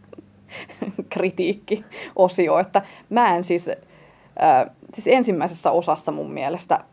kritiikki-osio, 1.12 2.58
että 2.58 2.82
mä 3.10 3.36
en 3.36 3.44
siis, 3.44 3.70
ää, 4.38 4.70
siis 4.94 5.06
ensimmäisessä 5.06 5.70
osassa 5.70 6.12
mun 6.12 6.32
mielestä 6.32 6.84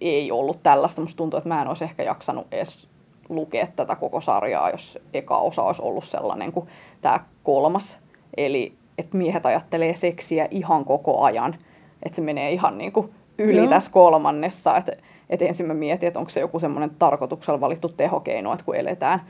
ei 0.00 0.32
ollut 0.32 0.62
tällaista. 0.62 1.00
Musta 1.00 1.16
tuntuu, 1.16 1.38
että 1.38 1.48
mä 1.48 1.62
en 1.62 1.68
olisi 1.68 1.84
ehkä 1.84 2.02
jaksanut 2.02 2.46
edes 2.52 2.88
lukea 3.28 3.66
tätä 3.66 3.96
koko 3.96 4.20
sarjaa, 4.20 4.70
jos 4.70 4.98
eka 5.14 5.38
osa 5.38 5.62
olisi 5.62 5.82
ollut 5.82 6.04
sellainen 6.04 6.52
kuin 6.52 6.68
tämä 7.00 7.20
kolmas. 7.42 7.98
Eli 8.36 8.72
että 8.98 9.16
miehet 9.16 9.46
ajattelee 9.46 9.94
seksiä 9.94 10.48
ihan 10.50 10.84
koko 10.84 11.22
ajan. 11.22 11.54
Että 12.02 12.16
se 12.16 12.22
menee 12.22 12.52
ihan 12.52 12.78
niin 12.78 12.92
kuin 12.92 13.12
yli 13.38 13.56
Joo. 13.56 13.68
tässä 13.68 13.90
kolmannessa. 13.90 14.76
Että 14.76 14.92
et 15.30 15.42
ensin 15.42 15.66
mä 15.66 15.74
mietin, 15.74 16.06
että 16.06 16.18
onko 16.18 16.30
se 16.30 16.40
joku 16.40 16.60
semmoinen 16.60 16.90
tarkoituksella 16.98 17.60
valittu 17.60 17.88
tehokeino, 17.88 18.52
että 18.52 18.64
kun 18.64 18.76
eletään 18.76 19.20
60- 19.20 19.22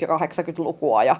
ja 0.00 0.08
80-lukua 0.08 1.04
ja 1.04 1.16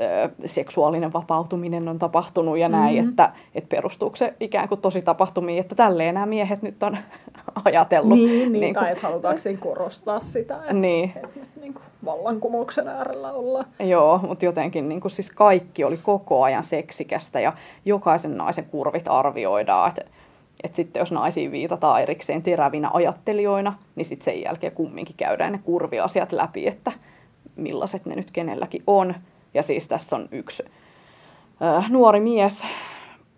ö, 0.00 0.30
seksuaalinen 0.46 1.12
vapautuminen 1.12 1.88
on 1.88 1.98
tapahtunut 1.98 2.58
ja 2.58 2.68
näin, 2.68 2.96
mm-hmm. 2.96 3.10
että 3.10 3.32
et 3.54 3.68
perustuuko 3.68 4.16
se 4.16 4.34
ikään 4.40 4.68
kuin 4.68 4.80
tosi 4.80 5.02
tapahtumiin, 5.02 5.60
että 5.60 5.74
tälleen 5.74 6.14
nämä 6.14 6.26
miehet 6.26 6.62
nyt 6.62 6.82
on 6.82 6.96
ajatellut. 7.64 8.18
Niin, 8.18 8.52
niin, 8.52 8.60
niin 8.60 8.74
tai 8.74 8.92
että 8.92 9.06
halutaanko 9.06 9.38
siinä 9.38 9.60
korostaa 9.60 10.20
sitä, 10.20 10.56
että, 10.56 10.72
niin. 10.72 11.12
nyt 11.36 11.48
niin 11.60 11.74
kuin 11.74 11.84
vallankumouksen 12.04 12.88
äärellä 12.88 13.32
ollaan. 13.32 13.66
Joo, 13.80 14.18
mutta 14.18 14.44
jotenkin 14.44 14.88
niin 14.88 15.00
kuin 15.00 15.12
siis 15.12 15.30
kaikki 15.30 15.84
oli 15.84 15.98
koko 16.02 16.42
ajan 16.42 16.64
seksikästä 16.64 17.40
ja 17.40 17.52
jokaisen 17.84 18.36
naisen 18.36 18.64
kurvit 18.64 19.08
arvioidaan, 19.08 19.88
että 19.88 20.02
että 20.64 20.76
sitten 20.76 21.00
jos 21.00 21.12
naisiin 21.12 21.52
viitataan 21.52 22.02
erikseen 22.02 22.42
terävinä 22.42 22.90
ajattelijoina, 22.92 23.74
niin 23.96 24.04
sitten 24.04 24.24
sen 24.24 24.42
jälkeen 24.42 24.72
kumminkin 24.72 25.16
käydään 25.16 25.52
ne 25.52 25.60
kurviasiat 25.64 26.32
läpi, 26.32 26.66
että 26.66 26.92
millaiset 27.56 28.06
ne 28.06 28.14
nyt 28.14 28.30
kenelläkin 28.30 28.82
on. 28.86 29.14
Ja 29.54 29.62
siis 29.62 29.88
tässä 29.88 30.16
on 30.16 30.28
yksi 30.32 30.64
äh, 31.62 31.90
nuori 31.90 32.20
mies 32.20 32.66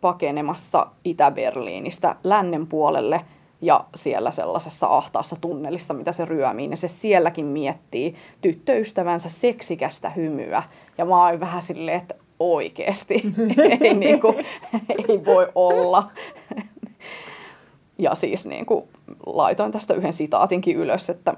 pakenemassa 0.00 0.86
Itä-Berliinistä 1.04 2.16
lännen 2.24 2.66
puolelle 2.66 3.20
ja 3.60 3.84
siellä 3.94 4.30
sellaisessa 4.30 4.86
ahtaassa 4.86 5.36
tunnelissa, 5.40 5.94
mitä 5.94 6.12
se 6.12 6.24
ryömii, 6.24 6.68
niin 6.68 6.76
se 6.76 6.88
sielläkin 6.88 7.46
miettii 7.46 8.14
tyttöystävänsä 8.40 9.28
seksikästä 9.28 10.10
hymyä. 10.10 10.62
Ja 10.98 11.04
mä 11.04 11.26
oon 11.26 11.40
vähän 11.40 11.62
silleen, 11.62 11.98
että 11.98 12.14
oikeesti 12.40 13.14
ei, 13.80 13.94
niin 13.94 14.20
kuin, 14.20 14.36
ei 15.08 15.24
voi 15.24 15.48
olla. 15.54 16.10
Ja 17.98 18.14
siis 18.14 18.46
niin 18.46 18.66
kuin, 18.66 18.84
laitoin 19.26 19.72
tästä 19.72 19.94
yhden 19.94 20.12
sitaatinkin 20.12 20.76
ylös, 20.76 21.10
että 21.10 21.34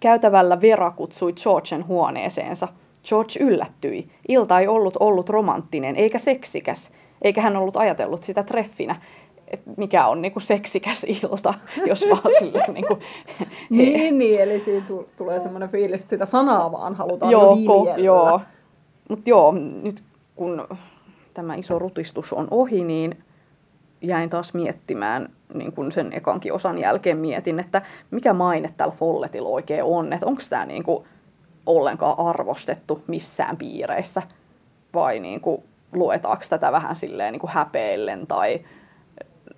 käytävällä 0.00 0.60
Vera 0.60 0.90
kutsui 0.90 1.32
Georgen 1.32 1.86
huoneeseensa. 1.86 2.68
George 3.08 3.40
yllättyi. 3.40 4.08
Ilta 4.28 4.60
ei 4.60 4.68
ollut 4.68 4.96
ollut 5.00 5.28
romanttinen 5.28 5.96
eikä 5.96 6.18
seksikäs, 6.18 6.90
eikä 7.22 7.40
hän 7.40 7.56
ollut 7.56 7.76
ajatellut 7.76 8.22
sitä 8.22 8.42
treffinä 8.42 8.96
että 9.50 9.70
mikä 9.76 10.06
on 10.06 10.22
niinku 10.22 10.40
seksikäs 10.40 11.04
ilta, 11.04 11.54
jos 11.86 12.04
vaan 12.10 12.32
sille 12.38 12.64
niinku... 12.68 12.98
niin, 13.70 14.18
niin, 14.18 14.40
eli 14.40 14.60
siinä 14.60 14.86
tulee 15.16 15.40
semmoinen 15.40 15.68
fiilis, 15.68 16.02
että 16.02 16.10
sitä 16.10 16.26
sanaa 16.26 16.72
vaan 16.72 16.94
halutaan 16.94 17.32
joo, 17.32 17.56
jo 17.56 17.94
joo, 17.96 18.40
mutta 19.08 19.30
joo, 19.30 19.52
nyt 19.82 20.02
kun 20.36 20.68
tämä 21.34 21.54
iso 21.54 21.78
rutistus 21.78 22.32
on 22.32 22.48
ohi, 22.50 22.84
niin 22.84 23.16
jäin 24.02 24.30
taas 24.30 24.54
miettimään 24.54 25.28
niin 25.54 25.72
kuin 25.72 25.92
sen 25.92 26.12
ekankin 26.12 26.52
osan 26.52 26.78
jälkeen 26.78 27.18
mietin, 27.18 27.60
että 27.60 27.82
mikä 28.10 28.32
maine 28.32 28.68
tällä 28.76 28.94
Folletilla 28.94 29.48
oikein 29.48 29.84
on, 29.84 30.12
että 30.12 30.26
onko 30.26 30.42
tämä 30.50 30.66
niin 30.66 30.82
kuin 30.82 31.04
ollenkaan 31.66 32.18
arvostettu 32.18 33.02
missään 33.06 33.56
piireissä? 33.56 34.22
Vai 34.94 35.20
niin 35.20 35.40
kuin 35.40 35.62
luetaanko 35.92 36.44
tätä 36.50 36.72
vähän 36.72 36.96
silleen 36.96 37.32
niin 37.32 37.40
kuin 37.40 37.50
häpeillen 37.50 38.26
tai 38.26 38.60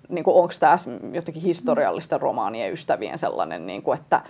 niin 0.09 0.23
onko 0.27 0.53
tämä 0.59 0.75
jotenkin 1.11 1.43
historiallisten 1.43 2.21
romaanien 2.21 2.73
ystävien 2.73 3.17
sellainen, 3.17 3.67
niin 3.67 3.81
kuin, 3.81 3.99
että 3.99 4.21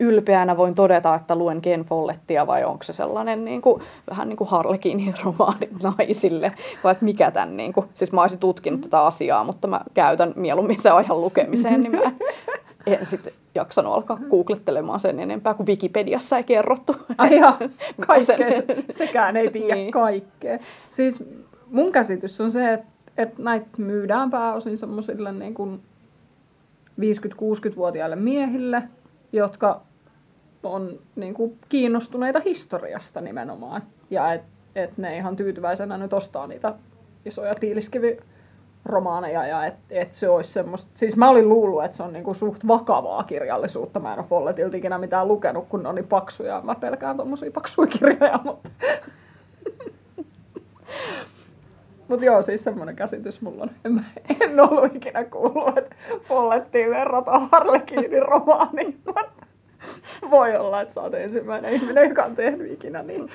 ylpeänä 0.00 0.56
voin 0.56 0.74
todeta, 0.74 1.14
että 1.14 1.36
luen 1.36 1.62
Ken 1.62 1.84
Follettia 1.84 2.46
vai 2.46 2.64
onko 2.64 2.82
se 2.82 2.92
sellainen 2.92 3.44
niin 3.44 3.62
kuin, 3.62 3.82
vähän 4.10 4.28
niin 4.28 4.36
kuin 4.36 4.50
Harlekinin 4.50 5.14
romaani 5.24 5.68
naisille 5.82 6.52
vai 6.84 6.92
että 6.92 7.04
mikä 7.04 7.30
tämän, 7.30 7.56
niin 7.56 7.72
kuin, 7.72 7.86
siis 7.94 8.12
mä 8.12 8.20
olisin 8.20 8.38
tutkinut 8.38 8.80
tätä 8.80 9.00
asiaa, 9.04 9.44
mutta 9.44 9.68
mä 9.68 9.80
käytän 9.94 10.32
mieluummin 10.36 10.80
sen 10.80 10.94
ajan 10.94 11.20
lukemiseen, 11.20 11.82
niin 11.82 11.92
mä 11.92 12.02
en 12.86 13.06
sitten 13.06 13.32
jaksanut 13.54 13.94
alkaa 13.94 14.18
googlettelemaan 14.30 15.00
sen 15.00 15.20
enempää, 15.20 15.54
kuin 15.54 15.66
Wikipediassa 15.66 16.36
ei 16.36 16.44
kerrottu. 16.44 16.96
Ai 17.18 17.36
ja, 17.38 17.56
kaikkea, 18.06 18.48
sekään 18.90 19.36
ei 19.36 19.50
tiedä 19.50 19.74
niin. 19.74 19.90
kaikkea. 19.90 20.58
Siis 20.90 21.24
mun 21.70 21.92
käsitys 21.92 22.40
on 22.40 22.50
se, 22.50 22.72
että, 22.72 22.86
että 23.16 23.42
näitä 23.42 23.66
myydään 23.78 24.30
pääosin 24.30 24.78
semmoisille 24.78 25.32
niin 25.32 25.54
kuin 25.54 25.80
50-60-vuotiaille 27.00 28.16
miehille, 28.16 28.82
jotka 29.32 29.85
on 30.72 30.98
niin 31.16 31.34
kuin, 31.34 31.58
kiinnostuneita 31.68 32.40
historiasta 32.40 33.20
nimenomaan. 33.20 33.82
Ja 34.10 34.32
että 34.32 34.48
et 34.74 34.98
ne 34.98 35.16
ihan 35.16 35.36
tyytyväisenä 35.36 35.98
nyt 35.98 36.12
ostaa 36.12 36.46
niitä 36.46 36.74
isoja 37.24 37.54
tiiliskiviromaaneja 37.54 39.46
ja 39.46 39.66
että 39.66 39.80
et 39.90 40.12
se 40.12 40.28
olisi 40.28 40.52
semmoista, 40.52 40.90
siis 40.94 41.16
mä 41.16 41.30
olin 41.30 41.48
luullut, 41.48 41.84
että 41.84 41.96
se 41.96 42.02
on 42.02 42.12
niinku 42.12 42.34
suht 42.34 42.66
vakavaa 42.68 43.22
kirjallisuutta. 43.22 44.00
Mä 44.00 44.12
en 44.12 44.18
ole 44.18 44.26
Folletilta 44.28 44.76
ikinä 44.76 44.98
mitään 44.98 45.28
lukenut, 45.28 45.68
kun 45.68 45.82
ne 45.82 45.88
on 45.88 45.94
niin 45.94 46.08
paksuja. 46.08 46.60
Mä 46.64 46.74
pelkään 46.74 47.16
tommosia 47.16 47.50
paksuja 47.50 47.86
kirjoja, 47.86 48.40
mutta... 48.44 48.70
Mutta 52.08 52.24
joo, 52.24 52.42
siis 52.42 52.64
semmoinen 52.64 52.96
käsitys 52.96 53.40
mulla 53.40 53.62
on. 53.62 53.70
En, 53.84 54.06
en 54.40 54.60
ollut 54.60 54.94
ikinä 54.94 55.24
kuullut, 55.24 55.78
että 55.78 55.96
Follettiin 56.28 56.90
verrataan 56.90 57.48
Harlekiinin 57.52 58.22
romaaniin. 58.22 59.00
Voi 60.30 60.56
olla, 60.56 60.80
että 60.80 60.94
sä 60.94 61.02
oot 61.02 61.14
ensimmäinen 61.14 61.74
ihminen, 61.74 62.08
joka 62.08 62.24
on 62.24 62.36
tehnyt 62.36 62.72
ikinä 62.72 63.02
niin. 63.02 63.30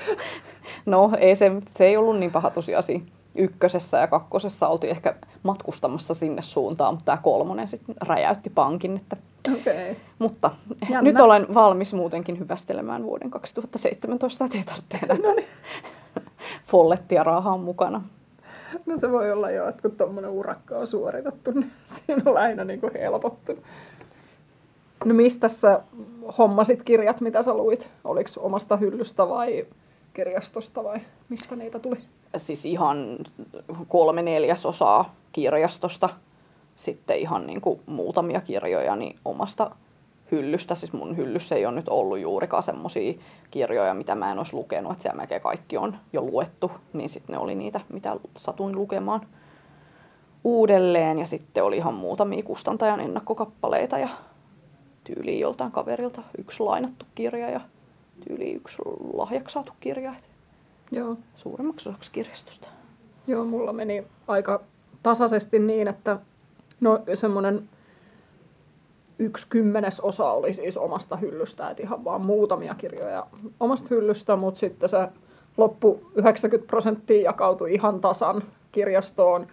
No, 0.85 1.11
ei 1.19 1.35
se, 1.35 1.51
se 1.69 1.85
ei 1.85 1.97
ollut 1.97 2.19
niin 2.19 2.31
paha 2.31 2.49
tosiasi. 2.49 3.03
Ykkösessä 3.35 3.97
ja 3.97 4.07
kakkosessa 4.07 4.67
oltiin 4.67 4.91
ehkä 4.91 5.15
matkustamassa 5.43 6.13
sinne 6.13 6.41
suuntaan, 6.41 6.93
mutta 6.93 7.05
tämä 7.05 7.17
kolmonen 7.23 7.67
sitten 7.67 7.95
räjäytti 8.01 8.49
pankin. 8.49 8.97
Että... 8.97 9.17
Okay. 9.49 9.95
Mutta 10.19 10.51
Jännä. 10.81 11.01
nyt 11.01 11.19
olen 11.19 11.53
valmis 11.53 11.93
muutenkin 11.93 12.39
hyvästelemään 12.39 13.03
vuoden 13.03 13.31
2017, 13.31 14.45
että 14.45 14.57
ei 14.57 14.63
tarvitse 14.63 14.99
enää 15.03 15.17
no 15.17 15.35
niin. 15.35 15.47
follettia 16.71 17.23
raahaa 17.23 17.57
mukana. 17.57 18.01
No 18.85 18.97
se 18.97 19.11
voi 19.11 19.31
olla 19.31 19.51
jo, 19.51 19.67
että 19.67 19.81
kun 19.81 19.91
tuommoinen 19.91 20.31
urakka 20.31 20.77
on 20.77 20.87
suoritettu, 20.87 21.51
niin 21.51 21.71
siinä 21.93 22.23
on 22.25 22.37
aina 22.37 22.63
niin 22.63 22.81
kuin 22.81 22.93
helpottunut. 22.93 23.63
No 25.05 25.13
mistä 25.13 25.47
sä 25.47 25.81
hommasit 26.37 26.83
kirjat, 26.83 27.21
mitä 27.21 27.41
sä 27.41 27.53
luit? 27.53 27.89
Oliko 28.03 28.29
omasta 28.37 28.77
hyllystä 28.77 29.29
vai 29.29 29.65
kirjastosta 30.13 30.83
vai 30.83 30.99
mistä 31.29 31.55
niitä 31.55 31.79
tuli? 31.79 31.97
Siis 32.37 32.65
ihan 32.65 33.17
kolme 33.87 34.21
neljäsosaa 34.21 35.15
kirjastosta. 35.31 36.09
Sitten 36.75 37.17
ihan 37.17 37.47
niin 37.47 37.61
kuin 37.61 37.79
muutamia 37.85 38.41
kirjoja 38.41 38.95
niin 38.95 39.19
omasta 39.25 39.71
hyllystä. 40.31 40.75
Siis 40.75 40.93
mun 40.93 41.17
hyllyssä 41.17 41.55
ei 41.55 41.65
ole 41.65 41.75
nyt 41.75 41.89
ollut 41.89 42.19
juurikaan 42.19 42.63
semmoisia 42.63 43.13
kirjoja, 43.51 43.93
mitä 43.93 44.15
mä 44.15 44.31
en 44.31 44.37
olisi 44.37 44.53
lukenut. 44.53 44.91
Että 44.91 45.01
siellä 45.01 45.17
melkein 45.17 45.41
kaikki 45.41 45.77
on 45.77 45.97
jo 46.13 46.21
luettu. 46.21 46.71
Niin 46.93 47.09
sitten 47.09 47.33
ne 47.33 47.39
oli 47.39 47.55
niitä, 47.55 47.81
mitä 47.93 48.17
satuin 48.37 48.75
lukemaan 48.75 49.21
uudelleen. 50.43 51.19
Ja 51.19 51.25
sitten 51.25 51.63
oli 51.63 51.77
ihan 51.77 51.93
muutamia 51.93 52.43
kustantajan 52.43 52.99
ennakkokappaleita 52.99 53.99
ja 53.99 54.09
tyyliin 55.03 55.39
joltain 55.39 55.71
kaverilta 55.71 56.21
yksi 56.37 56.63
lainattu 56.63 57.05
kirja 57.15 57.49
ja 57.49 57.61
tyyliin 58.27 58.55
yksi 58.55 58.77
lahjaksi 59.13 59.53
saatu 59.53 59.73
kirja. 59.79 60.13
Joo. 60.91 61.17
Suuremmaksi 61.35 61.89
osaksi 61.89 62.11
kirjastosta. 62.11 62.67
Joo, 63.27 63.45
mulla 63.45 63.73
meni 63.73 64.03
aika 64.27 64.61
tasaisesti 65.03 65.59
niin, 65.59 65.87
että 65.87 66.19
no 66.79 66.99
semmoinen 67.13 67.69
yksi 69.19 69.47
kymmenes 69.49 69.99
osa 69.99 70.31
oli 70.31 70.53
siis 70.53 70.77
omasta 70.77 71.17
hyllystä, 71.17 71.69
että 71.69 71.83
ihan 71.83 72.03
vaan 72.03 72.25
muutamia 72.25 72.75
kirjoja 72.75 73.27
omasta 73.59 73.87
hyllystä, 73.89 74.35
mutta 74.35 74.59
sitten 74.59 74.89
se 74.89 74.97
loppu 75.57 76.11
90 76.15 76.67
prosenttia 76.67 77.21
jakautui 77.21 77.73
ihan 77.73 78.01
tasan 78.01 78.43
kirjastoon 78.71 79.47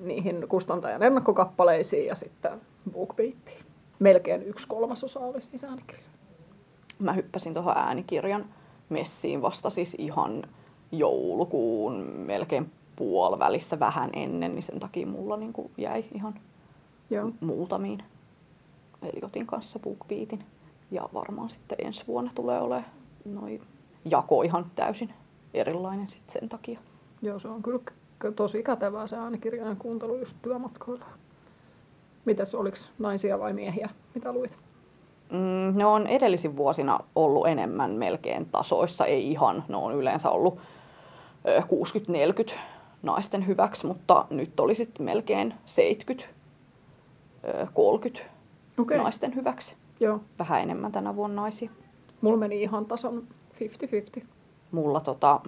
niihin 0.00 0.48
kustantajan 0.48 1.02
ennakkokappaleisiin 1.02 2.06
ja 2.06 2.14
sitten 2.14 2.52
BookBeatiin. 2.92 3.69
Melkein 4.00 4.42
yksi 4.42 4.68
kolmasosa 4.68 5.20
oli 5.20 5.42
siis 5.42 5.64
äänikirjoja. 5.64 6.10
Mä 6.98 7.12
hyppäsin 7.12 7.54
tuohon 7.54 7.76
äänikirjan 7.76 8.46
messiin 8.88 9.42
vasta 9.42 9.70
siis 9.70 9.96
ihan 9.98 10.42
joulukuun 10.92 11.94
melkein 12.26 12.72
puolivälissä 12.96 13.78
vähän 13.78 14.10
ennen, 14.12 14.54
niin 14.54 14.62
sen 14.62 14.80
takia 14.80 15.06
mulla 15.06 15.36
niin 15.36 15.52
kuin 15.52 15.70
jäi 15.78 16.04
ihan 16.14 16.34
Joo. 17.10 17.30
muutamiin. 17.40 18.02
Eli 19.02 19.20
otin 19.22 19.46
kanssa 19.46 19.78
BookBeatin. 19.78 20.44
Ja 20.90 21.08
varmaan 21.14 21.50
sitten 21.50 21.78
ensi 21.86 22.06
vuonna 22.06 22.30
tulee 22.34 22.60
olemaan 22.60 22.90
noin 23.24 23.62
jako 24.04 24.42
ihan 24.42 24.66
täysin 24.76 25.14
erilainen 25.54 26.08
sitten 26.08 26.32
sen 26.40 26.48
takia. 26.48 26.80
Joo, 27.22 27.38
se 27.38 27.48
on 27.48 27.62
kyllä 27.62 27.80
tosi 28.36 28.62
kätevää 28.62 29.06
se 29.06 29.16
äänikirjojen 29.16 29.76
kuuntelu 29.76 30.16
just 30.16 30.36
työmatkoilla. 30.42 31.06
Mitäs, 32.24 32.54
oliko 32.54 32.76
naisia 32.98 33.38
vai 33.38 33.52
miehiä, 33.52 33.88
mitä 34.14 34.32
luit? 34.32 34.58
Mm, 35.32 35.78
ne 35.78 35.84
on 35.86 36.06
edellisin 36.06 36.56
vuosina 36.56 36.98
ollut 37.14 37.46
enemmän 37.46 37.90
melkein 37.90 38.46
tasoissa, 38.46 39.06
ei 39.06 39.30
ihan. 39.30 39.64
Ne 39.68 39.76
on 39.76 39.94
yleensä 39.94 40.30
ollut 40.30 40.58
ö, 41.48 41.62
60-40 42.50 42.54
naisten 43.02 43.46
hyväksi, 43.46 43.86
mutta 43.86 44.26
nyt 44.30 44.60
oli 44.60 44.74
sitten 44.74 45.06
melkein 45.06 45.54
70 45.64 46.34
ö, 47.48 47.66
30 47.74 48.30
Okei. 48.78 48.98
naisten 48.98 49.34
hyväksi. 49.34 49.76
Joo. 50.00 50.20
Vähän 50.38 50.62
enemmän 50.62 50.92
tänä 50.92 51.16
vuonna 51.16 51.42
naisia. 51.42 51.70
Mulla 52.20 52.36
meni 52.36 52.62
ihan 52.62 52.86
tasan 52.86 53.22
50-50. 54.20 54.24
Mulla 54.70 55.00
tota, 55.00 55.40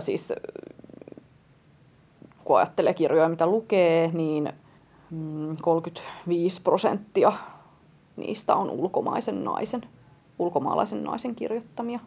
siis 0.00 0.32
kun 2.44 2.58
ajattelee 2.58 2.94
kirjoja, 2.94 3.28
mitä 3.28 3.46
lukee, 3.46 4.10
niin 4.12 4.52
35 5.62 6.62
prosenttia 6.62 7.32
niistä 8.16 8.56
on 8.56 8.70
ulkomaisen 8.70 9.44
naisen, 9.44 9.82
ulkomaalaisen 10.38 11.04
naisen 11.04 11.34
kirjoittamia. 11.34 12.00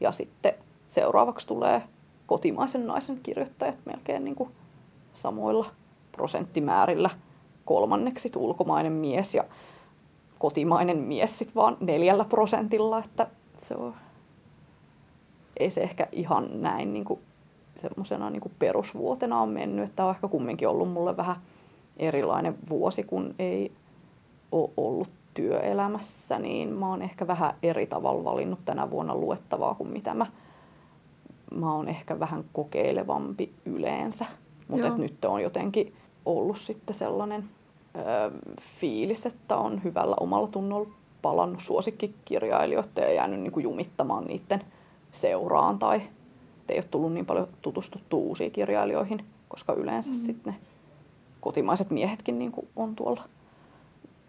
Ja 0.00 0.12
sitten 0.12 0.54
seuraavaksi 0.88 1.46
tulee 1.46 1.82
kotimaisen 2.26 2.86
naisen 2.86 3.20
kirjoittajat 3.22 3.78
melkein 3.84 4.24
niin 4.24 4.36
kuin 4.36 4.50
samoilla 5.12 5.66
prosenttimäärillä. 6.12 7.10
Kolmanneksi 7.64 8.32
ulkomainen 8.36 8.92
mies 8.92 9.34
ja 9.34 9.44
kotimainen 10.38 10.98
mies 10.98 11.38
sit 11.38 11.54
vaan 11.54 11.76
neljällä 11.80 12.24
prosentilla, 12.24 12.98
että 12.98 13.26
se 13.58 13.74
on, 13.74 13.94
ei 15.56 15.70
se 15.70 15.80
ehkä 15.80 16.08
ihan 16.12 16.62
näin 16.62 16.92
niin 16.92 17.04
kuin 17.04 17.20
semmoisena 17.80 18.30
niin 18.30 18.52
perusvuotena 18.58 19.40
on 19.40 19.48
mennyt, 19.48 19.88
että 19.88 20.04
on 20.04 20.10
ehkä 20.10 20.28
kumminkin 20.28 20.68
ollut 20.68 20.92
mulle 20.92 21.16
vähän 21.16 21.36
erilainen 21.98 22.54
vuosi, 22.70 23.02
kun 23.02 23.34
ei 23.38 23.72
ole 24.52 24.70
ollut 24.76 25.08
työelämässä, 25.34 26.38
niin 26.38 26.68
mä 26.68 26.88
oon 26.90 27.02
ehkä 27.02 27.26
vähän 27.26 27.54
eri 27.62 27.86
tavalla 27.86 28.24
valinnut 28.24 28.58
tänä 28.64 28.90
vuonna 28.90 29.14
luettavaa 29.14 29.74
kuin 29.74 29.90
mitä 29.90 30.14
mä, 30.14 30.26
mä 31.54 31.74
oon 31.74 31.88
ehkä 31.88 32.20
vähän 32.20 32.44
kokeilevampi 32.52 33.52
yleensä. 33.64 34.26
Mutta 34.68 34.88
nyt 34.88 35.24
on 35.24 35.42
jotenkin 35.42 35.94
ollut 36.26 36.58
sitten 36.58 36.94
sellainen 36.94 37.44
ö, 37.96 38.30
fiilis, 38.80 39.26
että 39.26 39.56
on 39.56 39.84
hyvällä 39.84 40.16
omalla 40.20 40.48
tunnolla 40.48 40.88
palannut 41.22 41.60
suosikkikirjailijoita 41.60 43.00
ja 43.00 43.12
jäänyt 43.12 43.40
niin 43.40 43.52
kuin 43.52 43.64
jumittamaan 43.64 44.24
niiden 44.24 44.62
seuraan 45.12 45.78
tai 45.78 46.02
ei 46.68 46.76
ole 46.76 46.84
tullut 46.90 47.12
niin 47.12 47.26
paljon 47.26 47.48
tutustuttua 47.62 48.20
uusiin 48.20 48.50
kirjailijoihin, 48.52 49.24
koska 49.48 49.72
yleensä 49.72 50.10
mm. 50.10 50.16
sitten 50.16 50.52
ne 50.52 50.67
kotimaiset 51.40 51.90
miehetkin 51.90 52.38
niin 52.38 52.52
kuin 52.52 52.68
on 52.76 52.96
tuolla 52.96 53.24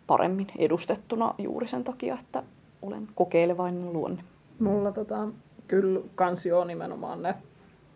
paremmin 0.07 0.47
edustettuna 0.57 1.33
juuri 1.37 1.67
sen 1.67 1.83
takia, 1.83 2.17
että 2.19 2.43
olen 2.81 3.07
kokeilevainen 3.15 3.93
luonne. 3.93 4.23
Mulla 4.59 4.91
tota, 4.91 5.27
kyllä 5.67 5.99
kans 6.15 6.45
joo 6.45 6.63
nimenomaan 6.63 7.23
ne 7.23 7.35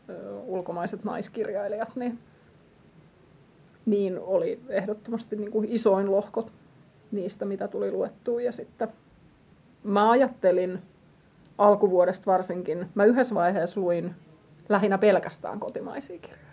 ö, 0.10 0.39
ulkomaiset 0.39 1.04
naiskirjailijat, 1.04 1.95
niin, 1.95 2.19
niin 3.86 4.19
oli 4.19 4.60
ehdottomasti 4.69 5.36
niin 5.36 5.52
kuin 5.52 5.67
isoin 5.69 6.12
lohko 6.12 6.49
niistä, 7.12 7.45
mitä 7.45 7.67
tuli 7.67 7.91
luettua. 7.91 8.41
Ja 8.41 8.52
sitten 8.52 8.88
mä 9.84 10.12
ajattelin 10.12 10.80
alkuvuodesta 11.58 12.32
varsinkin, 12.32 12.89
mä 12.95 13.06
yhdessä 13.06 13.36
vaiheessa 13.36 13.82
luin 13.82 14.15
lähinnä 14.69 14.97
pelkästään 14.97 15.60
kotimaisia 15.60 16.19
kirjoja. 16.19 16.43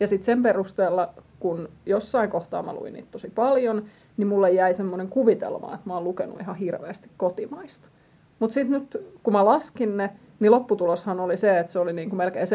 Ja 0.00 0.06
sitten 0.06 0.24
sen 0.24 0.42
perusteella, 0.42 1.14
kun 1.40 1.68
jossain 1.86 2.30
kohtaa 2.30 2.62
mä 2.62 2.74
luin 2.74 2.92
niitä 2.92 3.08
tosi 3.10 3.30
paljon, 3.30 3.84
niin 4.16 4.28
mulle 4.28 4.50
jäi 4.50 4.74
semmoinen 4.74 5.08
kuvitelma, 5.08 5.74
että 5.74 5.86
mä 5.86 5.94
oon 5.94 6.04
lukenut 6.04 6.40
ihan 6.40 6.56
hirveästi 6.56 7.10
kotimaista. 7.16 7.88
Mutta 8.38 8.54
sitten 8.54 8.80
nyt, 8.80 9.06
kun 9.22 9.32
mä 9.32 9.44
laskin 9.44 9.96
ne, 9.96 10.10
niin 10.40 10.52
lopputuloshan 10.52 11.20
oli 11.20 11.36
se, 11.36 11.58
että 11.58 11.72
se 11.72 11.78
oli 11.78 11.92
niinku 11.92 12.16
melkein 12.16 12.46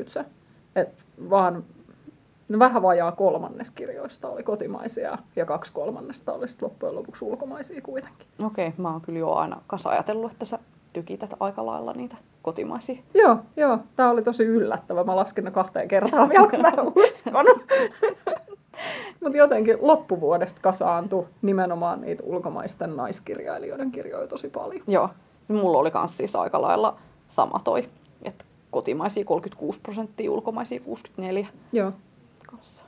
70-30 0.00 0.08
se. 0.08 0.24
Että 0.76 1.02
vaan 1.30 1.64
no 2.48 2.58
vähän 2.58 2.82
vajaa 2.82 3.12
kolmannes 3.12 3.70
kirjoista 3.70 4.28
oli 4.28 4.42
kotimaisia 4.42 5.18
ja 5.36 5.46
kaksi 5.46 5.72
kolmannesta 5.72 6.32
oli 6.32 6.48
sit 6.48 6.62
loppujen 6.62 6.94
lopuksi 6.94 7.24
ulkomaisia 7.24 7.82
kuitenkin. 7.82 8.26
Okei, 8.44 8.72
mä 8.76 8.92
oon 8.92 9.00
kyllä 9.00 9.18
jo 9.18 9.32
aina 9.32 9.62
kanssa 9.66 9.90
ajatellut, 9.90 10.32
että 10.32 10.44
sä 10.44 10.58
tykität 10.94 11.34
aika 11.40 11.66
lailla 11.66 11.92
niitä 11.92 12.16
kotimaisia. 12.42 12.98
Joo, 13.14 13.36
joo. 13.56 13.78
Tämä 13.96 14.10
oli 14.10 14.22
tosi 14.22 14.44
yllättävä. 14.44 15.04
Mä 15.04 15.16
laskin 15.16 15.44
ne 15.44 15.50
kahteen 15.50 15.88
kertaan 15.88 16.28
vielä, 16.28 16.46
kun 16.50 16.60
mä 16.60 16.68
en 16.68 16.92
uskonut. 16.96 17.62
Mutta 19.20 19.38
jotenkin 19.38 19.76
loppuvuodesta 19.80 20.60
kasaantui 20.60 21.26
nimenomaan 21.42 22.00
niitä 22.00 22.22
ulkomaisten 22.26 22.96
naiskirjailijoiden 22.96 23.90
kirjoja 23.90 24.26
tosi 24.26 24.48
paljon. 24.48 24.84
Joo, 24.86 25.08
mulla 25.48 25.78
oli 25.78 25.90
kans 25.90 26.16
siis 26.16 26.36
aika 26.36 26.62
lailla 26.62 26.96
sama 27.28 27.60
toi, 27.64 27.88
että 28.22 28.44
kotimaisia 28.70 29.24
36 29.24 29.80
prosenttia, 29.80 30.32
ulkomaisia 30.32 30.80
64 30.80 31.46
Joo. 31.72 31.92
kanssa. 32.50 32.82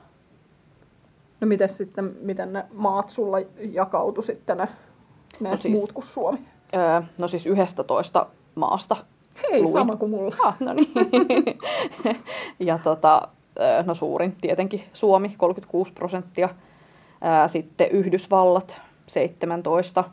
No 1.41 1.47
miten 1.47 1.69
sitten, 1.69 2.15
miten 2.21 2.53
ne 2.53 2.65
maat 2.73 3.09
sulla 3.09 3.37
jakautu 3.71 4.21
sitten 4.21 4.57
ne, 4.57 4.67
ne 5.39 5.49
No 5.49 5.57
siis... 5.57 5.73
muut 5.77 5.91
kuin 5.91 6.05
Suomi? 6.05 6.39
Öö, 6.75 7.01
no 7.17 7.27
siis 7.27 7.45
11 7.45 8.25
maasta 8.55 8.95
Hei, 9.43 9.61
luin. 9.61 9.73
sama 9.73 9.95
kuin 9.95 10.11
mulla. 10.11 10.35
Ah, 10.43 10.55
no 10.59 10.73
niin. 10.73 10.91
ja 12.59 12.79
tota, 12.83 13.21
no 13.85 13.93
suurin 13.93 14.35
tietenkin 14.41 14.83
Suomi, 14.93 15.35
36 15.37 15.93
prosenttia. 15.93 16.49
Sitten 17.47 17.91
Yhdysvallat 17.91 18.77
17, 19.07 20.03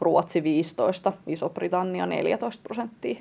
Ruotsi 0.00 0.42
15, 0.42 1.12
Iso-Britannia 1.26 2.06
14 2.06 2.62
prosenttia. 2.62 3.20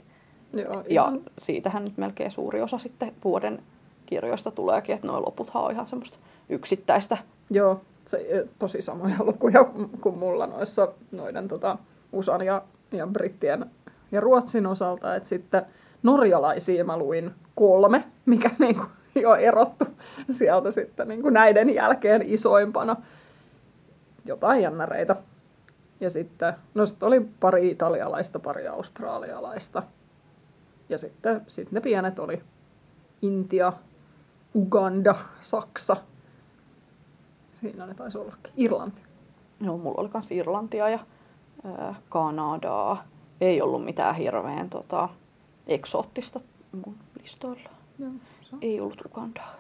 Joo, 0.54 0.84
Ja 0.90 1.12
siitähän 1.40 1.84
nyt 1.86 1.98
melkein 1.98 2.32
suuri 2.32 2.62
osa 2.62 2.78
sitten 2.78 3.14
vuoden 3.24 3.64
kirjoista 4.06 4.52
tuleekin, 4.52 4.96
että 4.96 5.08
nuo 5.08 5.22
loputhan 5.22 5.64
on 5.64 5.72
ihan 5.72 5.88
semmoista 5.88 6.18
yksittäistä. 6.50 7.18
Joo, 7.50 7.82
se, 8.06 8.48
tosi 8.60 8.82
samoja 8.82 9.16
lukuja 9.20 9.66
kuin 10.02 10.18
mulla 10.18 10.48
noissa 10.48 10.88
noiden 11.12 11.48
tota, 11.48 11.78
USAn 12.12 12.46
ja, 12.46 12.62
ja 12.92 13.08
Brittien 13.08 13.66
ja 14.12 14.22
Ruotsin 14.22 14.66
osalta. 14.66 15.16
Et 15.16 15.26
sitten 15.26 15.66
norjalaisia 16.04 16.86
mä 16.86 16.98
luin 16.98 17.32
kolme, 17.56 18.04
mikä 18.26 18.52
niinku 18.60 18.84
jo 19.16 19.36
erottu 19.36 19.86
sieltä 20.30 20.72
sitten 20.72 21.08
niinku 21.08 21.30
näiden 21.30 21.76
jälkeen 21.76 22.22
isoimpana. 22.26 22.96
Jotain 24.26 24.62
jännäreitä. 24.62 25.16
Ja 26.00 26.10
sitten, 26.10 26.54
no 26.74 26.86
sitten 26.86 27.08
oli 27.08 27.28
pari 27.40 27.70
italialaista, 27.70 28.40
pari 28.40 28.68
australialaista. 28.68 29.84
Ja 30.90 30.98
sitten 30.98 31.42
sit 31.48 31.72
ne 31.72 31.82
pienet 31.82 32.20
oli 32.20 32.42
Intia, 33.22 33.74
Uganda, 34.56 35.16
Saksa, 35.42 35.98
Siinä 37.62 37.86
ne 37.86 37.94
taisi 37.94 38.18
ollakin. 38.18 38.54
Irlanti. 38.58 39.02
No, 39.60 39.78
mulla 39.78 40.02
oli 40.02 40.10
myös 40.14 40.32
Irlantia 40.32 40.90
ja 40.90 41.00
Kanadaa. 42.10 43.04
Ei 43.42 43.62
ollut 43.62 43.86
mitään 43.86 44.16
hirveän 44.16 44.70
tota, 44.70 45.10
eksoottista 45.68 46.40
mun 46.72 46.96
listoilla. 47.22 47.70
Joo, 48.00 48.12
se, 48.42 48.56
on. 48.56 48.60
Ei 48.62 48.80
ollut 48.80 49.02
Ugandaa. 49.06 49.56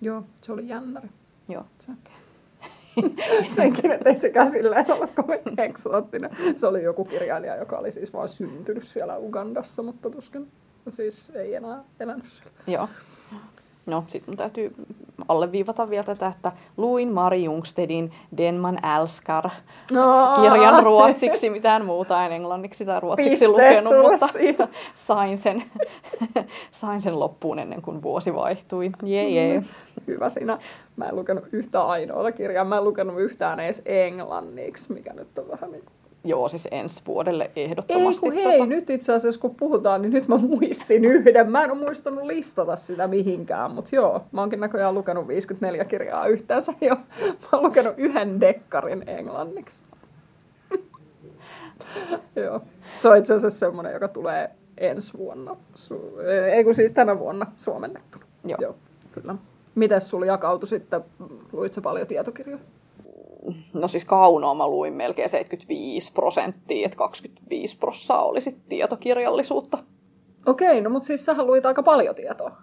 Joo, 0.00 0.22
se 0.42 0.52
oli 0.52 0.68
jännäri. 0.68 1.08
Joo. 1.48 1.64
Se. 1.78 1.92
Senkin, 3.48 3.90
että 3.90 4.08
ei 4.10 4.18
sekään 4.18 4.50
silleen 4.50 4.92
ole 4.92 5.06
kovin 5.06 5.60
eksoottinen. 5.60 6.30
Se 6.56 6.66
oli 6.66 6.82
joku 6.82 7.04
kirjailija, 7.04 7.56
joka 7.56 7.78
oli 7.78 7.92
siis 7.92 8.12
vaan 8.12 8.28
syntynyt 8.28 8.86
siellä 8.86 9.18
Ugandassa, 9.18 9.82
mutta 9.82 10.10
tuskin 10.10 10.50
siis 10.88 11.30
ei 11.34 11.54
enää 11.54 11.84
elänyt 12.00 12.26
siellä. 12.26 12.52
Joo. 12.66 12.88
No, 13.88 14.04
sitten 14.06 14.30
mun 14.30 14.36
täytyy 14.36 14.74
alleviivata 15.28 15.90
vielä 15.90 16.04
tätä, 16.04 16.26
että 16.26 16.52
luin 16.76 17.12
Mari 17.12 17.44
Jungstedin 17.44 18.12
Den 18.36 18.54
man 18.54 18.78
älskar 18.82 19.50
kirjan 20.42 20.82
ruotsiksi, 20.82 21.50
mitään 21.50 21.84
muuta 21.84 22.26
en 22.26 22.32
englanniksi 22.32 22.84
tai 22.84 23.00
ruotsiksi 23.00 23.30
Pisteet 23.30 23.50
lukenut, 23.50 24.10
mutta 24.10 24.26
siitä. 24.26 24.68
sain 24.94 25.38
sen, 25.38 25.64
sain 26.72 27.00
sen 27.00 27.20
loppuun 27.20 27.58
ennen 27.58 27.82
kuin 27.82 28.02
vuosi 28.02 28.34
vaihtui. 28.34 28.90
Jee, 29.02 29.28
jee. 29.28 29.62
Hyvä 30.06 30.28
sinä. 30.28 30.58
Mä 30.96 31.04
en 31.04 31.16
lukenut 31.16 31.44
yhtä 31.52 31.82
ainoata 31.82 32.32
kirjaa. 32.32 32.64
Mä 32.64 32.78
en 32.78 32.84
lukenut 32.84 33.20
yhtään 33.20 33.60
edes 33.60 33.82
englanniksi, 33.86 34.92
mikä 34.92 35.12
nyt 35.12 35.38
on 35.38 35.48
vähän 35.48 35.72
niin. 35.72 35.84
Joo, 36.24 36.48
siis 36.48 36.68
ensi 36.70 37.02
vuodelle 37.06 37.50
Ei 37.56 37.64
ehdottomasti. 37.64 38.20
kun 38.20 38.32
hei, 38.32 38.58
tota, 38.58 38.66
nyt 38.66 38.90
itse 38.90 39.12
asiassa 39.12 39.40
kun 39.40 39.54
puhutaan, 39.54 40.02
niin 40.02 40.12
nyt 40.12 40.28
mä 40.28 40.36
muistin 40.38 41.04
yhden. 41.04 41.52
Mä 41.52 41.64
en 41.64 41.70
ole 41.70 41.78
muistanut 41.78 42.24
listata 42.24 42.76
sitä 42.76 43.06
mihinkään, 43.06 43.70
mutta 43.70 43.96
joo, 43.96 44.24
mä 44.32 44.40
oonkin 44.40 44.60
näköjään 44.60 44.94
lukenut 44.94 45.28
54 45.28 45.84
kirjaa 45.84 46.26
yhteensä 46.26 46.72
jo. 46.80 46.96
Mä 47.42 47.48
oon 47.52 47.62
lukenut 47.62 47.94
yhden 47.96 48.40
dekkarin 48.40 49.04
englanniksi. 49.06 49.80
joo. 52.36 52.60
Se 52.98 53.08
on 53.08 53.16
itse 53.16 53.34
asiassa 53.34 53.58
semmoinen, 53.58 53.92
joka 53.92 54.08
tulee 54.08 54.50
ensi 54.78 55.18
vuonna, 55.18 55.56
su- 55.76 56.20
ei 56.52 56.64
kun 56.64 56.74
siis 56.74 56.92
tänä 56.92 57.18
vuonna 57.18 57.46
suomennettuna. 57.56 58.24
Joo. 58.44 58.58
joo 58.60 58.74
kyllä. 59.12 59.34
Mites 59.74 60.08
sulla 60.08 60.26
jakautui 60.26 60.68
sitten, 60.68 61.00
luit 61.52 61.72
sä 61.72 61.80
paljon 61.80 62.06
tietokirjoja? 62.06 62.58
No 63.74 63.88
siis 63.88 64.04
kaunoa 64.04 64.54
mä 64.54 64.68
luin 64.68 64.92
melkein 64.92 65.28
75 65.28 66.12
prosenttia, 66.12 66.84
että 66.84 66.98
25 66.98 67.78
prosenttia 67.78 68.18
oli 68.18 68.40
sitten 68.40 68.64
tietokirjallisuutta. 68.68 69.78
Okei, 70.46 70.80
no 70.80 70.90
mutta 70.90 71.06
siis 71.06 71.24
sähän 71.24 71.46
luit 71.46 71.66
aika 71.66 71.82
paljon 71.82 72.14
tietoa. 72.14 72.56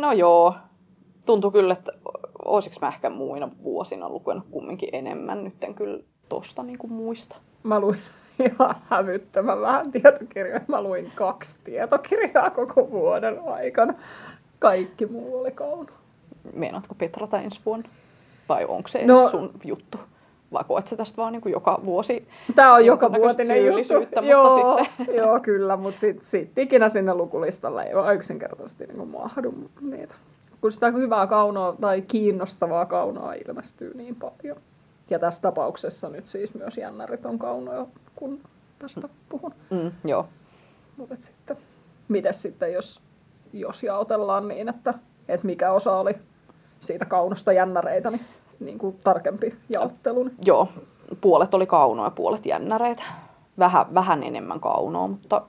No 0.00 0.12
joo, 0.12 0.54
tuntui 1.26 1.52
kyllä, 1.52 1.72
että 1.72 1.92
olisiko 2.44 2.76
mä 2.80 2.88
ehkä 2.88 3.10
muina 3.10 3.48
vuosina 3.62 4.08
lukenut 4.08 4.44
kumminkin 4.50 4.88
enemmän. 4.92 5.44
Nyt 5.44 5.64
en 5.64 5.74
kyllä 5.74 6.00
tosta 6.28 6.62
niinku 6.62 6.88
muista. 6.88 7.36
Mä 7.62 7.80
luin 7.80 7.98
ihan 8.46 8.74
hävyttömän 8.88 9.60
vähän 9.60 9.92
tietokirjoja. 9.92 10.60
Mä 10.68 10.82
luin 10.82 11.12
kaksi 11.14 11.58
tietokirjaa 11.64 12.50
koko 12.50 12.90
vuoden 12.90 13.40
aikana. 13.46 13.94
Kaikki 14.58 15.06
muu 15.06 15.40
oli 15.40 15.50
kauno. 15.50 15.88
Meinaatko 16.52 16.94
Petrata 16.94 17.40
ensi 17.40 17.60
vuonna? 17.66 17.88
Vai 18.48 18.64
onko 18.64 18.88
se 18.88 19.06
No- 19.06 19.28
sun 19.28 19.50
juttu? 19.64 19.98
Vai 20.52 20.64
koet 20.68 20.86
sä 20.86 20.96
tästä 20.96 21.16
vaan 21.16 21.32
niinku 21.32 21.48
joka 21.48 21.80
vuosi? 21.84 22.28
Tämä 22.54 22.74
on 22.74 22.84
joka 22.86 23.12
vuotinen 23.12 23.66
juttu. 23.66 23.94
mutta 24.00 24.20
joo, 24.20 24.78
sitten- 24.78 25.14
joo, 25.20 25.40
kyllä, 25.40 25.76
mutta 25.76 26.00
sitten 26.00 26.24
sit 26.26 26.58
ikinä 26.58 26.88
sinne 26.88 27.14
lukulistalle 27.14 27.82
ei 27.82 27.94
vaan 27.94 28.14
yksinkertaisesti 28.14 28.86
niin 28.86 29.08
mahdu 29.08 29.54
niitä. 29.80 30.14
Kun 30.60 30.72
sitä 30.72 30.90
hyvää 30.90 31.26
kaunoa 31.26 31.76
tai 31.80 32.02
kiinnostavaa 32.02 32.86
kaunoa 32.86 33.32
ilmestyy 33.34 33.92
niin 33.96 34.16
paljon. 34.16 34.56
Ja 35.10 35.18
tässä 35.18 35.42
tapauksessa 35.42 36.08
nyt 36.08 36.26
siis 36.26 36.54
myös 36.54 36.76
jännärit 36.78 37.26
on 37.26 37.38
kaunoja, 37.38 37.86
kun 38.16 38.40
tästä 38.78 39.08
puhun. 39.28 39.54
Mm, 39.70 39.90
joo. 40.04 40.26
Mutta 40.96 41.16
sitten, 41.18 41.56
mites 42.08 42.42
sitten, 42.42 42.72
jos, 42.72 43.00
jos 43.52 43.82
jaotellaan 43.82 44.48
niin, 44.48 44.68
että, 44.68 44.94
että 45.28 45.46
mikä 45.46 45.72
osa 45.72 45.96
oli 45.98 46.14
siitä 46.80 47.04
kaunosta 47.04 47.52
jännäreitä, 47.52 48.10
niin, 48.10 48.24
niin 48.60 48.78
kuin 48.78 48.96
tarkempi 49.04 49.54
jaottelu. 49.68 50.24
niin- 50.24 50.36
Joo, 50.44 50.68
puolet 51.20 51.54
oli 51.54 51.66
kaunoa 51.66 52.06
ja 52.06 52.10
puolet 52.10 52.46
jännäreitä. 52.46 53.02
Vähän, 53.58 53.94
vähän 53.94 54.22
enemmän 54.22 54.60
kaunoa, 54.60 55.08
mutta, 55.08 55.42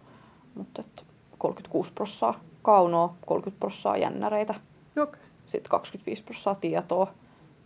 mutta 0.56 0.82
et 0.82 1.06
36 1.38 1.92
prossaa 1.94 2.40
kaunoa, 2.62 3.14
30 3.26 3.60
prossaa 3.60 3.98
jännäreitä, 3.98 4.56
Okei. 5.02 5.22
sitten 5.46 5.70
25 5.70 6.24
prossaa 6.24 6.56
tietoa. 6.56 7.08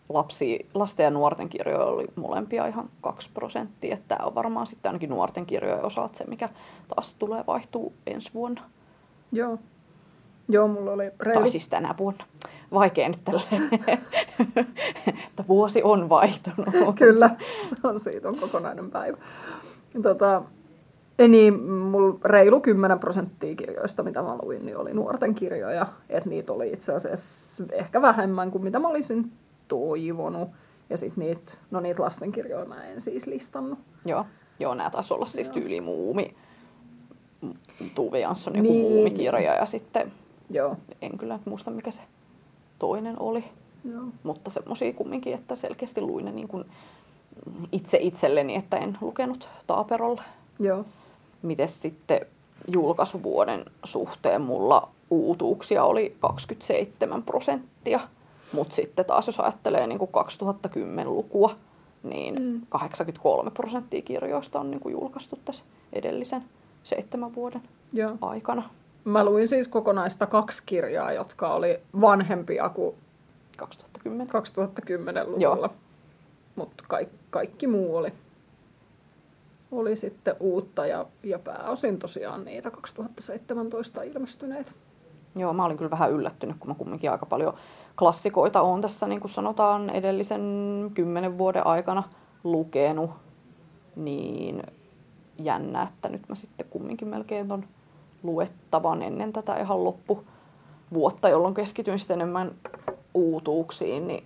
Lapsi, 0.10 0.70
lasten 0.74 1.04
ja 1.04 1.10
nuorten 1.10 1.50
kirjoja 1.50 1.86
oli 1.86 2.06
molempia 2.16 2.68
ihan 2.68 2.90
2 3.02 3.30
prosenttia. 3.34 3.98
Tämä 4.08 4.26
on 4.26 4.36
varmaan 4.36 4.68
sitten 4.68 4.90
ainakin 4.90 5.10
nuorten 5.10 5.46
kirjojen 5.46 5.86
osalta 5.86 6.18
se, 6.18 6.24
mikä 6.28 6.50
taas 6.96 7.14
tulee 7.14 7.44
vaihtuu 7.48 7.94
ensi 8.08 8.34
vuonna. 8.34 8.62
Joo. 9.32 9.58
Joo, 10.50 10.68
mulla 10.68 10.92
oli 10.92 11.12
reilu. 11.20 11.40
Tai 11.40 11.50
siis 11.50 11.68
tänä 11.68 11.96
vuonna. 11.98 12.26
Vaikea 12.74 13.10
nyt 13.10 13.20
tälleen, 13.26 13.70
että 15.08 15.44
vuosi 15.48 15.84
on 15.84 16.10
vaihtunut. 16.10 16.96
Kyllä, 16.96 17.30
se 17.70 17.76
on 17.84 18.00
siitä 18.00 18.30
on 18.30 18.36
kokonainen 18.40 18.92
päivä. 18.92 19.18
Tota, 20.04 20.44
niin, 21.28 21.64
mulla 21.64 22.20
reilu 22.26 22.62
10 22.62 23.00
prosenttia 23.00 23.56
kirjoista, 23.56 24.04
mitä 24.04 24.22
mä 24.22 24.38
luin, 24.42 24.66
niin 24.66 24.78
oli 24.78 24.94
nuorten 24.94 25.36
kirjoja. 25.36 25.88
Et 26.10 26.26
niitä 26.26 26.54
oli 26.54 26.70
itse 26.70 26.94
asiassa 26.94 27.64
ehkä 27.72 28.02
vähemmän 28.02 28.52
kuin 28.52 28.64
mitä 28.64 28.80
mä 28.80 28.88
olisin 28.88 29.32
toivonut. 29.68 30.50
Ja 30.90 30.98
sitten 30.98 31.26
niitä, 31.26 31.54
no 31.72 31.80
niitä 31.80 32.02
lastenkirjoja 32.04 32.66
mä 32.66 32.84
en 32.86 33.02
siis 33.02 33.28
listannut. 33.28 33.80
Joo, 34.06 34.26
joo 34.60 34.74
nämä 34.74 34.90
taisi 34.90 35.14
olla 35.14 35.26
siis 35.26 35.50
tyyli 35.50 35.82
muumi. 35.82 36.36
Tuve 37.96 38.20
Jansson 38.20 38.56
joku 38.56 38.70
Niin. 38.72 38.82
muumikirja 38.82 39.56
ja 39.56 39.66
sitten 39.66 40.12
Joo, 40.50 40.78
en 41.02 41.18
kyllä 41.18 41.40
muista 41.46 41.72
mikä 41.72 41.92
se 41.92 42.02
toinen 42.80 43.20
oli. 43.20 43.44
joo. 43.92 44.04
Mutta 44.24 44.50
semmoisia 44.50 44.94
kumminkin, 44.94 45.34
että 45.34 45.56
selkeästi 45.56 46.02
luin 46.02 46.26
ne 46.26 46.32
niin 46.32 46.48
kuin 46.48 46.66
itse 47.72 47.98
itselleni, 47.98 48.56
että 48.56 48.78
en 48.78 48.98
lukenut 49.02 49.50
taaperolle. 49.68 50.22
Joo. 50.60 50.86
Mites 51.42 51.82
sitten 51.82 52.26
julkaisuvuoden 52.68 53.66
suhteen 53.84 54.42
mulla 54.42 54.90
uutuuksia 55.10 55.84
oli 55.84 56.16
27 56.20 57.24
prosenttia. 57.24 58.00
Mutta 58.54 58.76
sitten 58.76 59.06
taas 59.06 59.28
jos 59.28 59.40
ajattelee 59.40 59.88
niin 59.88 60.00
kuin 60.00 60.12
2010-lukua, 61.06 61.56
niin 62.04 62.36
mm. 62.42 62.62
83 62.70 63.52
prosenttia 63.52 64.02
kirjoista 64.02 64.60
on 64.60 64.72
niin 64.72 64.82
kuin 64.82 64.94
julkaistu 64.94 65.40
tässä 65.46 65.64
edellisen 65.94 66.44
seitsemän 66.84 67.36
vuoden 67.36 67.62
Joo. 67.94 68.18
aikana. 68.22 68.70
Mä 69.06 69.26
luin 69.26 69.48
siis 69.48 69.68
kokonaista 69.68 70.28
kaksi 70.28 70.64
kirjaa, 70.66 71.12
jotka 71.12 71.54
oli 71.54 71.80
vanhempia 72.02 72.70
kuin 72.70 72.96
2010. 73.58 74.28
2010-luvulla. 74.28 75.70
Mutta 76.56 76.84
kaik, 76.88 77.10
kaikki 77.30 77.68
muu 77.68 77.96
oli, 77.96 78.14
oli 79.72 79.96
sitten 79.96 80.36
uutta 80.40 80.86
ja, 80.86 81.06
ja 81.24 81.40
pääosin 81.40 82.00
tosiaan 82.00 82.46
niitä 82.46 82.72
2017 82.72 84.04
ilmestyneitä. 84.04 84.72
Joo, 85.36 85.54
mä 85.54 85.66
olin 85.66 85.78
kyllä 85.78 85.92
vähän 85.92 86.12
yllättynyt, 86.12 86.56
kun 86.60 86.70
mä 86.70 86.76
kumminkin 86.76 87.12
aika 87.12 87.26
paljon 87.26 87.54
klassikoita 88.00 88.62
on 88.62 88.82
tässä, 88.82 89.08
niin 89.08 89.22
kuin 89.22 89.32
sanotaan, 89.32 89.90
edellisen 89.90 90.42
kymmenen 90.94 91.38
vuoden 91.38 91.68
aikana 91.68 92.04
lukenut. 92.44 93.12
Niin 93.96 94.64
jännä, 95.40 95.84
että 95.84 96.10
nyt 96.10 96.22
mä 96.30 96.36
sitten 96.36 96.68
kumminkin 96.70 97.08
melkein 97.08 97.48
ton 97.48 97.66
luettavan 98.24 99.02
ennen 99.02 99.34
tätä 99.34 99.58
ihan 99.58 99.84
loppu 99.84 100.24
vuotta, 100.94 101.30
jolloin 101.30 101.54
keskityin 101.54 102.00
sitten 102.00 102.22
enemmän 102.22 102.52
uutuuksiin, 103.14 104.08
niin, 104.08 104.24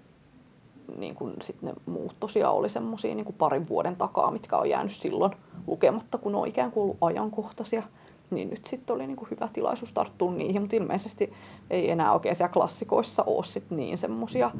niin 0.97 1.15
kun 1.15 1.33
sit 1.41 1.61
ne 1.61 1.73
muut 1.85 2.15
tosiaan 2.19 2.55
oli 2.55 2.69
semmosia 2.69 3.15
niin 3.15 3.35
parin 3.37 3.69
vuoden 3.69 3.95
takaa, 3.95 4.31
mitkä 4.31 4.57
on 4.57 4.69
jäänyt 4.69 4.91
silloin 4.91 5.31
lukematta, 5.67 6.17
kun 6.17 6.31
ne 6.31 6.37
on 6.37 6.47
ikään 6.47 6.71
kuin 6.71 6.83
ollut 6.83 6.97
ajankohtaisia. 7.01 7.83
Niin 8.29 8.49
nyt 8.49 8.67
sitten 8.67 8.93
oli 8.95 9.07
niin 9.07 9.17
hyvä 9.31 9.49
tilaisuus 9.53 9.93
tarttua 9.93 10.31
niihin, 10.31 10.61
mutta 10.61 10.75
ilmeisesti 10.75 11.33
ei 11.69 11.91
enää 11.91 12.13
oikein 12.13 12.35
siellä 12.35 12.53
klassikoissa 12.53 13.23
ole 13.23 13.43
sit 13.43 13.71
niin 13.71 13.97
semmosia, 13.97 14.51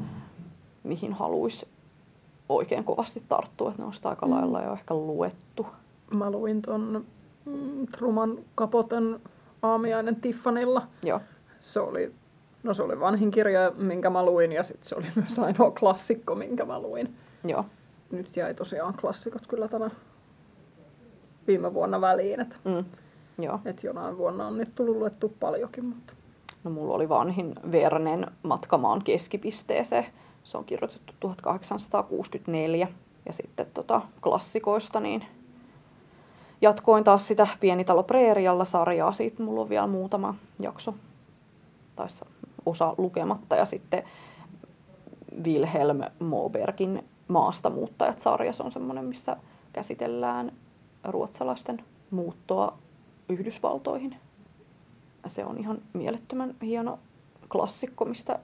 mihin 0.84 1.12
haluaisi 1.12 1.68
oikein 2.48 2.84
kovasti 2.84 3.22
tarttua, 3.28 3.70
että 3.70 3.82
ne 3.82 3.86
on 3.86 3.92
sitä 3.94 4.08
aika 4.08 4.26
Mm. 4.26 4.32
lailla 4.32 4.62
jo 4.62 4.72
ehkä 4.72 4.94
luettu. 4.94 5.66
Mä 6.14 6.30
luin 6.30 6.62
ton 6.62 6.80
mm, 6.80 7.04
Truman 7.98 8.38
Kapoten 8.54 9.20
aamiainen 9.62 10.16
Tiffanilla. 10.16 10.86
Joo, 11.02 11.20
Se 11.60 11.80
oli, 11.80 12.12
no 12.62 12.74
se 12.74 12.82
oli 12.82 13.00
vanhin 13.00 13.30
kirja, 13.30 13.70
minkä 13.76 14.10
mä 14.10 14.24
luin, 14.24 14.52
ja 14.52 14.62
sitten 14.62 14.88
se 14.88 14.94
oli 14.94 15.06
myös 15.14 15.38
ainoa 15.38 15.70
klassikko, 15.70 16.34
minkä 16.34 16.64
mä 16.64 16.82
luin. 16.82 17.16
joo. 17.44 17.64
Nyt 18.10 18.36
jäi 18.36 18.54
tosiaan 18.54 18.94
klassikot 19.00 19.46
kyllä 19.46 19.68
tänä 19.68 19.90
viime 21.46 21.74
vuonna 21.74 22.00
väliin, 22.00 22.40
että 22.40 22.56
Mm, 22.64 22.84
joo. 23.44 23.60
et 23.64 23.82
jonain 23.84 24.18
vuonna 24.18 24.46
on 24.46 24.58
nyt 24.58 24.74
tullut 24.74 24.96
luettu 24.96 25.34
paljonkin, 25.40 25.84
mutta 25.84 26.12
No 26.64 26.70
mulla 26.70 26.94
oli 26.94 27.08
vanhin 27.08 27.54
Vernen 27.72 28.26
Matkamaan 28.42 29.02
keskipisteeseen. 29.04 30.06
Se 30.44 30.58
on 30.58 30.64
kirjoitettu 30.64 31.12
1864. 31.20 32.88
Ja 33.26 33.32
sitten 33.32 33.66
tota, 33.74 34.02
klassikoista 34.22 35.00
niin 35.00 35.24
jatkoin 36.60 37.04
taas 37.04 37.28
sitä 37.28 37.46
Pienitalo 37.60 38.02
Preerialla 38.02 38.64
sarjaa. 38.64 39.12
Siitä 39.12 39.42
mulla 39.42 39.60
on 39.60 39.68
vielä 39.68 39.86
muutama 39.86 40.34
jakso, 40.60 40.94
tai 41.96 42.06
osa 42.66 42.94
lukematta. 42.98 43.56
Ja 43.56 43.64
sitten 43.64 44.02
Wilhelm 45.44 46.00
Mobergin 46.18 47.04
Maasta 47.28 47.70
muuttajat-sarja. 47.70 48.52
Se 48.52 48.62
on 48.62 48.72
semmoinen, 48.72 49.04
missä 49.04 49.36
käsitellään 49.72 50.52
ruotsalaisten 51.04 51.84
muuttoa 52.10 52.78
Yhdysvaltoihin. 53.28 54.16
Se 55.26 55.44
on 55.44 55.58
ihan 55.58 55.78
mielettömän 55.92 56.54
hieno 56.62 56.98
klassikko, 57.52 58.04
mistä 58.04 58.38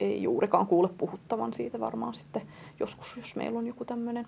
ei 0.00 0.22
juurikaan 0.22 0.66
kuule 0.66 0.88
puhuttavan 0.98 1.54
siitä 1.54 1.80
varmaan 1.80 2.14
sitten 2.14 2.42
joskus, 2.80 3.16
jos 3.16 3.36
meillä 3.36 3.58
on 3.58 3.66
joku 3.66 3.84
tämmöinen 3.84 4.26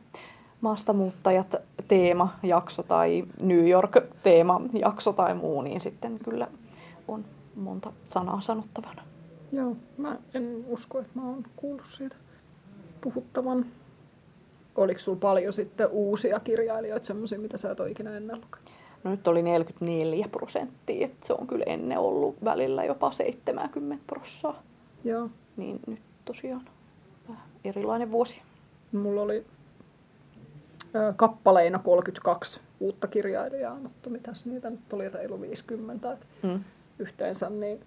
maastamuuttajat 0.61 1.55
teemajakso 1.89 2.83
tai 2.83 3.25
New 3.43 3.69
York 3.69 3.97
teemajakso 4.23 5.13
tai 5.13 5.35
muu, 5.35 5.63
niin 5.63 5.81
sitten 5.81 6.19
kyllä 6.25 6.49
on 7.09 7.25
monta 7.57 7.93
sanaa 8.07 8.41
sanottavana. 8.41 9.03
Joo, 9.53 9.77
mä 9.97 10.17
en 10.35 10.65
usko, 10.69 10.99
että 10.99 11.13
mä 11.15 11.23
oon 11.29 11.45
kuullut 11.57 11.87
siitä 11.87 12.17
puhuttavan. 13.01 13.67
Oliko 14.77 15.01
sulla 15.01 15.19
paljon 15.19 15.53
sitten 15.53 15.89
uusia 15.91 16.41
kirjailijoita, 16.41 17.07
semmoisia, 17.07 17.39
mitä 17.39 17.57
sä 17.57 17.71
et 17.71 17.81
ole 17.81 17.91
ikinä 17.91 18.17
ennen 18.17 18.37
lukenut? 18.37 18.71
No 19.05 19.11
nyt 19.11 19.29
oli 19.29 19.43
44 19.43 20.29
prosenttia, 20.29 21.05
että 21.05 21.27
se 21.27 21.33
on 21.33 21.47
kyllä 21.47 21.65
ennen 21.67 21.99
ollut 21.99 22.37
välillä 22.45 22.85
jopa 22.85 23.13
70 23.13 24.05
prosenttia. 24.07 24.63
Joo. 25.05 25.31
Niin 25.57 25.81
nyt 25.87 26.01
tosiaan 26.25 26.65
vähän 27.29 27.43
erilainen 27.65 28.13
vuosi. 28.13 28.43
Mulla 28.93 29.23
oli 29.23 29.45
kappaleina 31.17 31.79
32 31.79 32.61
uutta 32.81 33.07
kirjailijaa, 33.07 33.75
mutta 33.75 34.11
mitäs 34.11 34.47
niitä 34.47 34.71
nyt 34.71 34.93
oli 34.93 35.09
reilu 35.09 35.41
50. 35.41 36.13
Et 36.13 36.27
Mm. 36.43 36.65
yhteensä 36.99 37.51
niin 37.51 37.81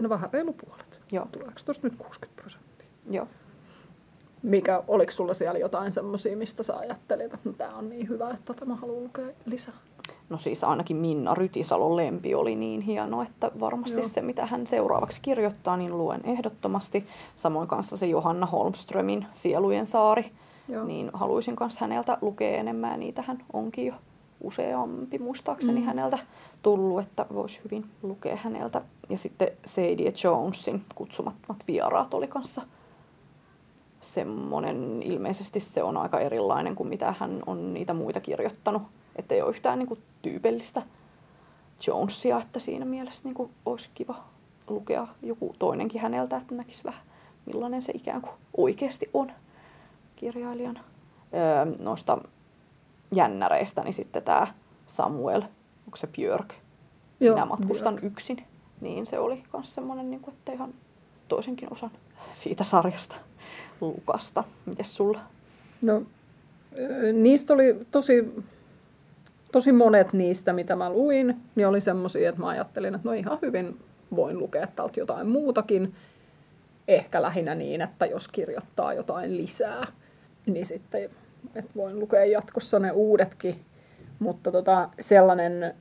no 0.00 0.08
vähän 0.08 0.30
reilu 0.32 0.52
puolet. 0.52 1.00
Joo. 1.12 1.26
Tuleeko 1.32 1.60
tuosta 1.64 1.86
nyt 1.86 1.96
60 1.98 2.40
prosenttia? 2.42 2.86
Joo. 3.10 3.26
Mikä, 4.42 4.82
oliko 4.88 5.12
sulla 5.12 5.34
siellä 5.34 5.58
jotain 5.58 5.92
semmoisia, 5.92 6.36
mistä 6.36 6.62
sä 6.62 6.76
ajattelit, 6.76 7.34
että 7.34 7.48
no, 7.48 7.52
tämä 7.52 7.76
on 7.76 7.88
niin 7.88 8.08
hyvä, 8.08 8.30
että 8.30 8.54
tätä 8.54 8.64
mä 8.64 8.74
haluan 8.74 9.04
lukea 9.04 9.26
lisää? 9.46 9.74
No 10.28 10.38
siis 10.38 10.64
ainakin 10.64 10.96
Minna 10.96 11.34
Rytisalon 11.34 11.96
lempi 11.96 12.34
oli 12.34 12.56
niin 12.56 12.80
hieno, 12.80 13.22
että 13.22 13.50
varmasti 13.60 14.00
Joo. 14.00 14.08
se, 14.08 14.22
mitä 14.22 14.46
hän 14.46 14.66
seuraavaksi 14.66 15.20
kirjoittaa, 15.20 15.76
niin 15.76 15.98
luen 15.98 16.20
ehdottomasti. 16.24 17.06
Samoin 17.36 17.68
kanssa 17.68 17.96
se 17.96 18.06
Johanna 18.06 18.46
Holmströmin 18.46 19.26
Sielujen 19.32 19.86
saari, 19.86 20.32
Joo. 20.68 20.84
niin 20.84 21.10
haluaisin 21.12 21.56
myös 21.60 21.78
häneltä 21.78 22.18
lukea 22.20 22.56
enemmän. 22.56 22.90
ja 22.90 22.96
Niitähän 22.96 23.44
onkin 23.52 23.86
jo 23.86 23.94
useampi 24.40 25.18
muistaakseni 25.18 25.80
Mm. 25.80 25.86
häneltä 25.86 26.18
tullut, 26.62 27.00
että 27.00 27.26
voisi 27.34 27.60
hyvin 27.64 27.84
lukea 28.02 28.36
häneltä. 28.36 28.82
Ja 29.08 29.18
sitten 29.18 29.48
Sadie 29.64 30.12
Jonesin 30.24 30.84
Kutsumattomat 30.94 31.64
vieraat 31.68 32.14
oli 32.14 32.26
kanssa 32.26 32.62
semmoinen, 34.00 35.02
ilmeisesti 35.02 35.60
se 35.60 35.82
on 35.82 35.96
aika 35.96 36.20
erilainen 36.20 36.74
kuin 36.74 36.88
mitä 36.88 37.14
hän 37.18 37.42
on 37.46 37.74
niitä 37.74 37.94
muita 37.94 38.20
kirjoittanut. 38.20 38.82
Että 39.16 39.34
ei 39.34 39.42
ole 39.42 39.50
yhtään 39.50 39.78
niin 39.78 39.86
kuin, 39.88 40.00
tyypillistä 40.22 40.82
Jonesia, 41.86 42.40
että 42.40 42.60
siinä 42.60 42.84
mielessä 42.84 43.24
niin 43.24 43.34
kuin, 43.34 43.50
olisi 43.66 43.90
kiva 43.94 44.24
lukea 44.68 45.06
joku 45.22 45.54
toinenkin 45.58 46.00
häneltä, 46.00 46.36
että 46.36 46.54
näkisi 46.54 46.84
vähän 46.84 47.00
millainen 47.46 47.82
se 47.82 47.92
ikään 47.92 48.20
kuin 48.22 48.32
oikeasti 48.56 49.10
on 49.14 49.32
kirjailijana. 50.20 50.80
Öö, 51.34 51.76
noista 51.78 52.18
jännäreistä, 53.14 53.82
niin 53.82 53.92
sitten 53.92 54.22
tämä 54.22 54.46
Samuel, 54.86 55.42
onko 55.86 55.96
se 55.96 56.06
Björk, 56.06 56.54
Joo, 57.20 57.34
Minä 57.34 57.46
matkustan 57.46 57.94
Björk. 57.94 58.12
yksin, 58.12 58.44
niin 58.80 59.06
se 59.06 59.18
oli 59.18 59.42
myös 59.52 59.74
semmoinen, 59.74 60.10
niin 60.10 60.20
kuin, 60.20 60.34
että 60.34 60.52
ihan 60.52 60.74
toisenkin 61.28 61.72
osan 61.72 61.90
siitä 62.34 62.64
sarjasta 62.64 63.16
lukasta. 63.80 64.44
Mites 64.66 64.96
sulla? 64.96 65.20
No, 65.82 66.02
niistä 67.12 67.52
oli 67.52 67.86
tosi, 67.90 68.44
tosi 69.52 69.72
monet 69.72 70.12
niistä, 70.12 70.52
mitä 70.52 70.76
mä 70.76 70.90
luin, 70.90 71.36
niin 71.54 71.66
oli 71.68 71.80
semmoisia, 71.80 72.28
että 72.28 72.40
mä 72.40 72.48
ajattelin, 72.48 72.94
että 72.94 73.08
no 73.08 73.12
ihan 73.12 73.38
hyvin 73.42 73.80
voin 74.16 74.38
lukea 74.38 74.66
täältä 74.66 75.00
jotain 75.00 75.28
muutakin. 75.28 75.94
Ehkä 76.88 77.22
lähinnä 77.22 77.54
niin, 77.54 77.80
että 77.80 78.06
jos 78.06 78.28
kirjoittaa 78.28 78.94
jotain 78.94 79.36
lisää, 79.36 79.86
niin 80.48 80.66
sitten 80.66 81.10
että 81.54 81.70
voin 81.76 82.00
lukea 82.00 82.24
jatkossa 82.24 82.78
ne 82.78 82.90
uudetkin. 82.90 83.60
Mutta 84.18 84.52
tota, 84.52 84.88
sellainen, 85.00 85.74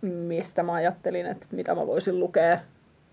mistä 0.00 0.62
mä 0.62 0.72
ajattelin, 0.72 1.26
että 1.26 1.46
mitä 1.50 1.74
mä 1.74 1.86
voisin 1.86 2.20
lukea 2.20 2.58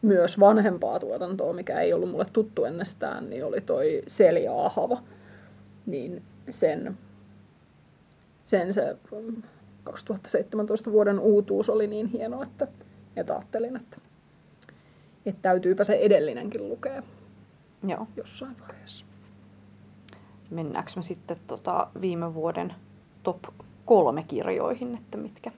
myös 0.01 0.39
vanhempaa 0.39 0.99
tuotantoa, 0.99 1.53
mikä 1.53 1.79
ei 1.79 1.93
ollut 1.93 2.09
mulle 2.09 2.25
tuttu 2.33 2.65
ennestään, 2.65 3.29
niin 3.29 3.45
oli 3.45 3.61
toi 3.61 4.03
Selja 4.07 4.65
Ahava 4.65 5.03
niin 5.85 6.23
sen, 6.49 6.97
sen 8.43 8.73
se 8.73 8.95
mm, 9.11 9.41
2017 9.83 10.91
vuoden 10.91 11.19
uutuus 11.19 11.69
oli 11.69 11.87
niin 11.87 12.07
hieno, 12.07 12.43
että, 12.43 12.67
että 13.15 13.33
ajattelin, 13.33 13.75
että, 13.75 13.97
että 15.25 15.41
täytyypä 15.41 15.83
se 15.83 15.93
edellinenkin 15.93 16.69
lukea 16.69 17.03
Joo. 17.87 18.07
jossain 18.15 18.55
vaiheessa. 18.59 19.10
Mennäänkö 20.51 20.91
me 20.95 21.01
sitten 21.01 21.37
tota 21.47 21.87
viime 22.01 22.33
vuoden 22.33 22.73
top 23.23 23.37
kolme 23.85 24.23
kirjoihin, 24.27 24.95
että 24.97 25.17
mitkä? 25.17 25.51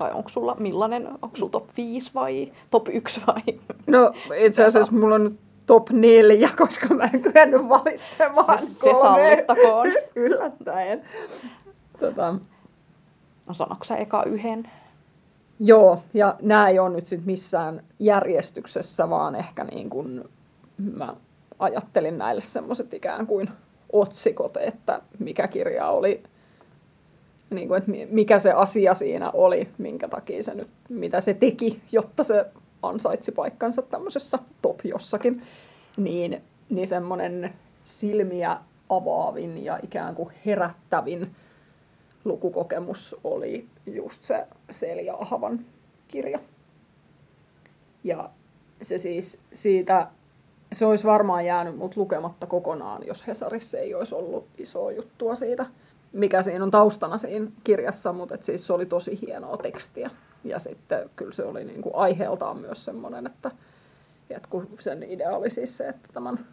Vai 0.00 0.12
onko 0.12 0.28
sulla 0.28 0.56
millainen, 0.58 1.06
onko 1.08 1.36
sulla 1.36 1.50
top 1.50 1.66
5 1.76 2.10
vai 2.14 2.52
top 2.70 2.88
1 2.88 3.20
vai? 3.26 3.42
No 3.86 4.12
itse 4.36 4.64
asiassa 4.64 4.92
mulla 4.92 5.14
on 5.14 5.24
nyt 5.24 5.38
top 5.66 5.90
neljä, 5.90 6.50
koska 6.58 6.94
mä 6.94 7.04
en 7.14 7.20
kyennyt 7.22 7.68
valitsemaan 7.68 8.58
Se- 8.58 8.66
se 8.66 8.94
sallittakoon. 9.02 9.86
yllättäen. 10.16 11.02
Tota, 12.00 12.34
No 13.46 13.54
sanoiko 13.54 13.84
sä 13.84 13.96
eka 13.96 14.22
yhden? 14.22 14.70
Joo, 15.60 16.02
ja 16.14 16.36
nämä 16.42 16.68
ei 16.68 16.78
ole 16.78 16.90
nyt 16.90 17.06
sit 17.06 17.24
missään 17.26 17.82
järjestyksessä, 17.98 19.10
vaan 19.10 19.34
ehkä 19.34 19.64
niin 19.64 19.90
kuin 19.90 20.24
mä 20.96 21.14
ajattelin 21.58 22.18
näille 22.18 22.42
semmoiset 22.42 22.94
ikään 22.94 23.26
kuin 23.26 23.50
otsikot, 23.94 24.56
että 24.56 25.02
mikä 25.18 25.48
kirja 25.48 25.88
oli, 25.88 26.22
niin 27.50 27.68
kuin, 27.68 27.78
että 27.78 27.90
mi- 27.90 28.08
mikä 28.10 28.38
se 28.38 28.52
asia 28.52 28.94
siinä 28.94 29.30
oli, 29.30 29.68
minkä 29.78 30.08
takia 30.08 30.42
se 30.42 30.54
nyt, 30.54 30.68
mitä 30.88 31.20
se 31.20 31.34
teki, 31.34 31.82
jotta 31.92 32.24
se 32.24 32.46
ansaitsi 32.82 33.32
paikkansa 33.32 33.82
tämmöisessä 33.82 34.38
top 34.62 34.80
jossakin, 34.84 35.42
niin, 35.96 36.42
niin 36.70 36.86
semmoinen 36.86 37.54
silmiä 37.84 38.58
avaavin 38.88 39.64
ja 39.64 39.78
ikään 39.82 40.14
kuin 40.14 40.28
herättävin 40.46 41.30
lukukokemus 42.24 43.16
oli 43.24 43.66
just 43.86 44.24
se 44.24 44.46
Selja 44.70 45.14
Ahavan 45.14 45.66
kirja. 46.08 46.38
Ja 48.04 48.30
se 48.82 48.98
siis 48.98 49.38
siitä, 49.52 50.06
se 50.74 50.86
olisi 50.86 51.04
varmaan 51.04 51.46
jäänyt 51.46 51.76
mut 51.76 51.96
lukematta 51.96 52.46
kokonaan, 52.46 53.06
jos 53.06 53.26
Hesarissa 53.26 53.78
ei 53.78 53.94
olisi 53.94 54.14
ollut 54.14 54.46
isoa 54.58 54.92
juttua 54.92 55.34
siitä, 55.34 55.66
mikä 56.12 56.42
siinä 56.42 56.64
on 56.64 56.70
taustana 56.70 57.18
siinä 57.18 57.46
kirjassa, 57.64 58.12
mutta 58.12 58.36
siis 58.40 58.66
se 58.66 58.72
oli 58.72 58.86
tosi 58.86 59.18
hienoa 59.26 59.56
tekstiä. 59.56 60.10
Ja 60.44 60.58
sitten 60.58 61.10
kyllä 61.16 61.32
se 61.32 61.44
oli 61.44 61.64
niinku 61.64 61.90
aiheeltaan 61.94 62.58
myös 62.58 62.84
semmoinen, 62.84 63.26
että, 63.26 63.50
että 64.30 64.48
kun 64.50 64.68
sen 64.80 65.02
idea 65.02 65.36
oli 65.36 65.50
siis 65.50 65.76
se, 65.76 65.88
että 65.88 66.08
tämän 66.12 66.46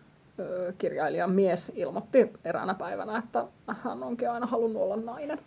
kirjailijan 0.77 1.31
mies 1.31 1.71
ilmoitti 1.75 2.31
eräänä 2.45 2.73
päivänä, 2.73 3.17
että 3.17 3.45
hän 3.67 4.03
onkin 4.03 4.31
aina 4.31 4.45
halunnut 4.45 4.83
olla 4.83 4.95
nainen. 4.95 5.39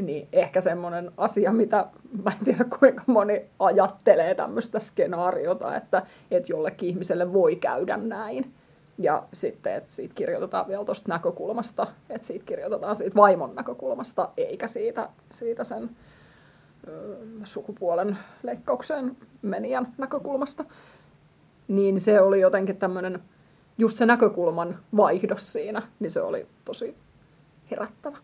Niin 0.00 0.28
ehkä 0.32 0.60
semmoinen 0.60 1.12
asia, 1.16 1.52
mitä 1.52 1.86
mä 2.24 2.30
en 2.30 2.44
tiedä 2.44 2.64
kuinka 2.78 3.02
moni 3.06 3.44
ajattelee 3.58 4.34
tämmöistä 4.34 4.80
skenaariota, 4.80 5.76
että, 5.76 6.02
että 6.30 6.52
jollekin 6.52 6.88
ihmiselle 6.88 7.32
voi 7.32 7.56
käydä 7.56 7.96
näin. 7.96 8.54
Ja 8.98 9.22
sitten, 9.32 9.74
että 9.74 9.92
siitä 9.92 10.14
kirjoitetaan 10.14 10.68
vielä 10.68 10.84
tuosta 10.84 11.08
näkökulmasta, 11.08 11.86
että 12.10 12.26
siitä 12.26 12.44
kirjoitetaan 12.44 12.96
siitä 12.96 13.16
vaimon 13.16 13.54
näkökulmasta, 13.54 14.28
eikä 14.36 14.66
siitä, 14.66 15.08
siitä 15.30 15.64
sen 15.64 15.90
sukupuolen 17.44 18.18
leikkaukseen 18.42 19.16
menijän 19.42 19.94
näkökulmasta. 19.98 20.64
Niin 21.68 22.00
se 22.00 22.20
oli 22.20 22.40
jotenkin 22.40 22.76
tämmöinen, 22.76 23.22
just 23.78 23.96
se 23.96 24.06
näkökulman 24.06 24.78
vaihdos 24.96 25.52
siinä, 25.52 25.82
niin 26.00 26.10
se 26.10 26.22
oli 26.22 26.46
tosi 26.64 26.96
herättävä. 27.70 28.16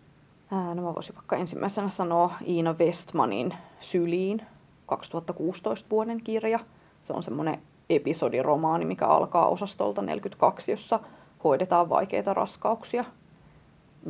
Ää, 0.51 0.75
no 0.75 0.83
mä 0.83 0.95
voisin 0.95 1.15
vaikka 1.15 1.37
ensimmäisenä 1.37 1.89
sanoa 1.89 2.35
Iina 2.47 2.75
Westmanin 2.79 3.55
Syliin 3.81 4.43
2016 4.87 5.91
vuoden 5.91 6.21
kirja. 6.25 6.61
Se 7.01 7.13
on 7.13 7.23
semmoinen 7.23 7.63
episodiromaani, 7.91 8.85
mikä 8.85 9.07
alkaa 9.07 9.49
osastolta 9.49 10.03
42, 10.03 10.71
jossa 10.71 11.01
hoidetaan 11.45 11.89
vaikeita 11.89 12.35
raskauksia. 12.35 13.05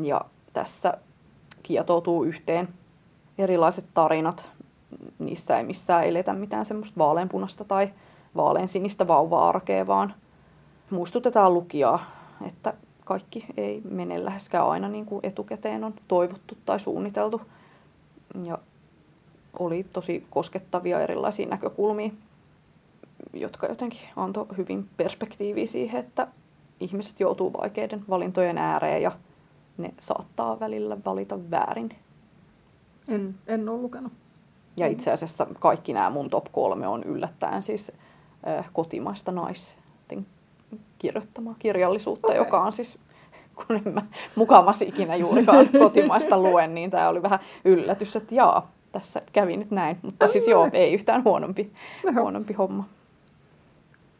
Ja 0.02 0.20
tässä 0.52 0.98
kietoutuu 1.62 2.24
yhteen 2.24 2.68
erilaiset 3.38 3.84
tarinat. 3.94 4.48
Niissä 5.18 5.58
ei 5.58 5.64
missään 5.64 6.04
eletä 6.04 6.32
mitään 6.32 6.66
semmoista 6.66 6.98
vaaleanpunasta 6.98 7.64
tai 7.64 7.92
vaaleansinistä 8.36 9.08
vauva-arkea, 9.08 9.86
vaan 9.86 10.14
muistutetaan 10.90 11.54
lukijaa, 11.54 12.04
että 12.46 12.74
kaikki 13.06 13.46
ei 13.56 13.82
mene 13.90 14.24
läheskään 14.24 14.68
aina 14.68 14.88
niin 14.88 15.06
kuin 15.06 15.20
etukäteen 15.22 15.84
on 15.84 15.94
toivottu 16.08 16.58
tai 16.66 16.80
suunniteltu. 16.80 17.40
Ja 18.44 18.58
oli 19.58 19.86
tosi 19.92 20.26
koskettavia 20.30 21.00
erilaisia 21.00 21.46
näkökulmia. 21.46 22.10
jotka 23.32 23.66
jotenkin 23.66 24.00
antoi 24.16 24.46
hyvin 24.56 24.88
perspektiiviä 24.96 25.66
siihen, 25.66 26.00
että 26.00 26.28
ihmiset 26.80 27.20
joutuu 27.20 27.52
vaikeiden 27.52 28.04
valintojen 28.08 28.58
ääreen 28.58 29.02
ja 29.02 29.12
ne 29.78 29.94
saattaa 30.00 30.60
välillä 30.60 30.96
valita 31.04 31.50
väärin. 31.50 31.88
En, 33.08 33.34
en 33.46 33.68
ole 33.68 33.80
lukenut. 33.80 34.12
Ja 34.76 34.86
itse 34.86 35.12
asiassa 35.12 35.46
kaikki 35.60 35.92
nämä 35.92 36.10
mun 36.10 36.30
top 36.30 36.46
kolme 36.52 36.88
on 36.88 37.04
yllättäen 37.04 37.62
siis 37.62 37.92
äh, 38.48 38.70
kotimaista 38.72 39.32
naisten 39.32 40.26
kirjoittamaa 40.98 41.54
kirjallisuutta, 41.58 42.26
okay. 42.26 42.38
joka 42.38 42.60
on 42.60 42.72
siis, 42.72 42.98
kun 43.54 43.76
en 43.76 43.94
mä 43.94 44.02
mukamas 44.34 44.82
ikinä 44.82 45.16
juurikaan 45.16 45.68
kotimaista 45.78 46.38
luen, 46.38 46.74
niin 46.74 46.90
tämä 46.90 47.08
oli 47.08 47.22
vähän 47.22 47.38
yllätys, 47.64 48.16
että 48.16 48.34
jaa, 48.34 48.70
tässä 48.92 49.22
kävi 49.32 49.56
nyt 49.56 49.70
näin. 49.70 49.98
Mutta 50.02 50.26
siis 50.26 50.48
joo, 50.48 50.70
ei 50.72 50.94
yhtään 50.94 51.24
huonompi, 51.24 51.72
huonompi 52.20 52.54
homma. 52.54 52.84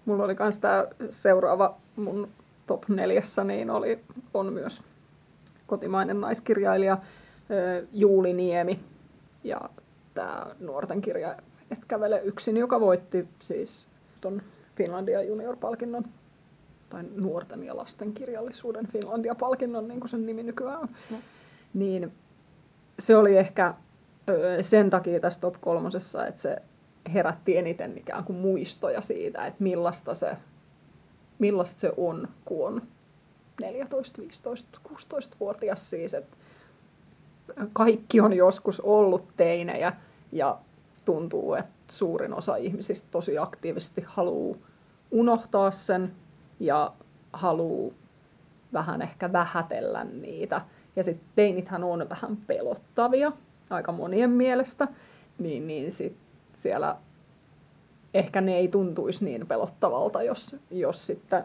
Mulla 0.04 0.24
oli 0.24 0.36
myös 0.38 0.58
tämä 0.58 0.86
seuraava 1.10 1.74
mun 1.96 2.28
top 2.66 2.88
neljässä, 2.88 3.44
niin 3.44 3.70
oli, 3.70 3.98
on 4.34 4.52
myös 4.52 4.82
kotimainen 5.66 6.20
naiskirjailija 6.20 6.98
Juuli 7.92 8.32
Niemi. 8.32 8.80
Ja 9.44 9.60
tämä 10.14 10.46
nuorten 10.60 11.02
kirja 11.02 11.36
Et 11.70 11.84
kävele 11.88 12.20
yksin, 12.24 12.56
joka 12.56 12.80
voitti 12.80 13.28
siis 13.38 13.88
ton 14.20 14.42
Finlandia 14.76 15.22
Junior-palkinnon 15.22 16.04
tai 16.88 17.04
nuorten 17.16 17.64
ja 17.64 17.76
lasten 17.76 18.12
kirjallisuuden 18.12 18.86
Finlandia-palkinnon, 18.86 19.88
niin 19.88 20.00
kuin 20.00 20.08
sen 20.08 20.26
nimi 20.26 20.42
nykyään 20.42 20.78
on. 20.78 20.88
No. 21.10 21.16
Niin 21.74 22.12
se 22.98 23.16
oli 23.16 23.36
ehkä 23.36 23.74
sen 24.60 24.90
takia 24.90 25.20
tässä 25.20 25.40
top 25.40 25.54
kolmosessa, 25.60 26.26
että 26.26 26.40
se 26.40 26.56
herätti 27.14 27.56
eniten 27.56 27.98
ikään 27.98 28.24
kuin 28.24 28.38
muistoja 28.38 29.00
siitä, 29.00 29.46
että 29.46 29.62
millaista 29.62 30.14
se, 30.14 30.36
millaista 31.38 31.80
se 31.80 31.92
on, 31.96 32.28
kun 32.44 32.66
on 32.66 32.82
14, 33.60 34.22
15, 34.22 34.80
16-vuotias 34.88 35.90
siis, 35.90 36.14
että 36.14 36.36
kaikki 37.72 38.20
on 38.20 38.32
joskus 38.32 38.80
ollut 38.80 39.24
teinejä 39.36 39.92
ja 40.32 40.58
tuntuu, 41.04 41.54
että 41.54 41.72
suurin 41.90 42.34
osa 42.34 42.56
ihmisistä 42.56 43.08
tosi 43.10 43.38
aktiivisesti 43.38 44.04
haluaa 44.06 44.58
unohtaa 45.10 45.70
sen 45.70 46.12
ja 46.60 46.92
haluaa 47.32 47.94
vähän 48.72 49.02
ehkä 49.02 49.32
vähätellä 49.32 50.04
niitä. 50.04 50.60
Ja 50.96 51.02
sitten 51.02 51.28
teinithän 51.36 51.84
on 51.84 52.08
vähän 52.08 52.36
pelottavia 52.36 53.32
aika 53.70 53.92
monien 53.92 54.30
mielestä, 54.30 54.88
niin, 55.38 55.66
niin 55.66 55.92
sit 55.92 56.16
siellä 56.56 56.96
ehkä 58.14 58.40
ne 58.40 58.56
ei 58.56 58.68
tuntuisi 58.68 59.24
niin 59.24 59.46
pelottavalta, 59.46 60.22
jos, 60.22 60.56
jos 60.70 61.06
sitten 61.06 61.44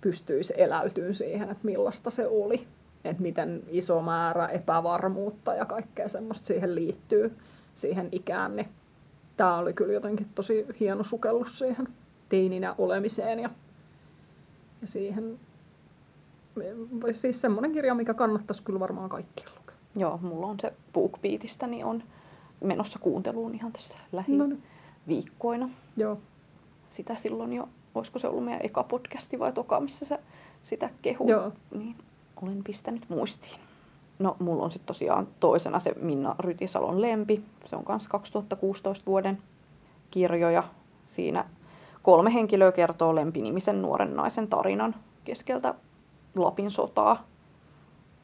pystyisi 0.00 0.54
eläytymään 0.56 1.14
siihen, 1.14 1.50
että 1.50 1.64
millaista 1.64 2.10
se 2.10 2.26
oli. 2.26 2.66
Että 3.04 3.22
miten 3.22 3.62
iso 3.68 4.02
määrä 4.02 4.46
epävarmuutta 4.46 5.54
ja 5.54 5.64
kaikkea 5.64 6.08
semmoista 6.08 6.46
siihen 6.46 6.74
liittyy, 6.74 7.36
siihen 7.74 8.08
ikään. 8.12 8.56
Niin 8.56 8.68
tämä 9.36 9.58
oli 9.58 9.72
kyllä 9.72 9.92
jotenkin 9.92 10.28
tosi 10.34 10.66
hieno 10.80 11.04
sukellus 11.04 11.58
siihen 11.58 11.88
teininä 12.28 12.74
olemiseen 12.78 13.38
ja, 13.38 13.50
ja 14.82 14.88
siihen. 14.88 15.38
Siis 17.12 17.40
semmoinen 17.40 17.72
kirja, 17.72 17.94
mikä 17.94 18.14
kannattaisi 18.14 18.62
kyllä 18.62 18.80
varmaan 18.80 19.08
kaikkien 19.08 19.48
lukea. 19.58 19.74
Joo, 19.96 20.18
mulla 20.22 20.46
on 20.46 20.60
se 20.60 20.72
BookBeatista, 20.92 21.66
niin 21.66 21.84
on 21.84 22.02
menossa 22.60 22.98
kuunteluun 22.98 23.54
ihan 23.54 23.72
tässä 23.72 23.98
lähiviikkoina. 24.12 25.66
No 25.66 25.72
niin. 25.72 25.76
Joo. 25.96 26.18
Sitä 26.88 27.16
silloin 27.16 27.52
jo, 27.52 27.68
olisiko 27.94 28.18
se 28.18 28.28
ollut 28.28 28.44
meidän 28.44 28.60
eka 28.64 28.82
podcasti 28.82 29.38
vai 29.38 29.52
toka, 29.52 29.80
missä 29.80 30.04
sä 30.04 30.18
sitä 30.62 30.90
kehuu. 31.02 31.28
Joo. 31.28 31.52
Niin 31.78 31.96
olen 32.42 32.64
pistänyt 32.64 33.08
muistiin. 33.08 33.60
No, 34.18 34.36
mulla 34.38 34.64
on 34.64 34.70
sitten 34.70 34.86
tosiaan 34.86 35.28
toisena 35.40 35.78
se 35.78 35.94
Minna 36.00 36.36
Rytisalon 36.38 37.00
lempi. 37.00 37.44
Se 37.64 37.76
on 37.76 37.84
myös 37.88 38.08
2016 38.08 39.06
vuoden 39.06 39.38
kirjoja. 40.10 40.64
Siinä 41.06 41.44
kolme 42.02 42.34
henkilöä 42.34 42.72
kertoo 42.72 43.14
lempinimisen 43.14 43.82
nuoren 43.82 44.16
naisen 44.16 44.48
tarinan 44.48 44.94
keskeltä 45.24 45.74
Lapin 46.36 46.70
sotaa. 46.70 47.24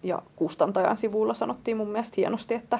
Ja 0.02 0.22
kustantajan 0.36 0.96
sivuilla 0.96 1.34
sanottiin 1.34 1.76
mun 1.76 1.88
mielestä 1.88 2.14
hienosti, 2.16 2.54
että 2.54 2.78